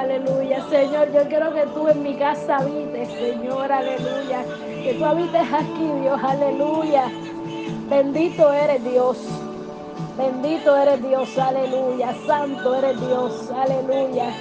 Aleluya. 0.00 0.64
Señor, 0.68 1.12
yo 1.12 1.28
quiero 1.28 1.52
que 1.52 1.66
tú 1.74 1.88
en 1.88 2.02
mi 2.02 2.14
casa 2.16 2.56
habites, 2.56 3.08
Señor, 3.08 3.70
aleluya. 3.70 4.44
Que 4.82 4.94
tú 4.98 5.04
habites 5.04 5.52
aquí, 5.52 5.88
Dios, 6.00 6.20
aleluya. 6.22 7.04
Bendito 7.88 8.52
eres 8.52 8.84
Dios. 8.84 9.18
Bendito 10.16 10.76
eres 10.76 11.02
Dios, 11.02 11.38
aleluya. 11.38 12.14
Santo 12.26 12.74
eres 12.74 13.00
Dios, 13.00 13.50
aleluya. 13.50 14.32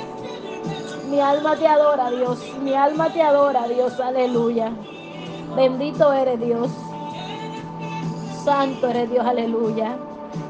Mi 1.10 1.20
alma 1.20 1.56
te 1.56 1.68
adora, 1.68 2.10
Dios. 2.10 2.40
Mi 2.62 2.74
alma 2.74 3.10
te 3.10 3.22
adora, 3.22 3.68
Dios, 3.68 4.00
aleluya. 4.00 4.72
Bendito 5.56 6.12
eres 6.14 6.40
Dios. 6.40 6.70
Santo 8.44 8.88
eres 8.88 9.10
Dios, 9.10 9.26
aleluya. 9.26 9.98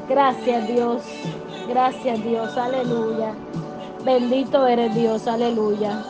Gracias, 0.08 0.68
Dios. 0.68 1.02
Gracias, 1.68 2.22
Dios, 2.22 2.56
aleluya. 2.56 3.34
Bendito 4.06 4.64
eres 4.68 4.94
Dios, 4.94 5.26
aleluya. 5.26 6.06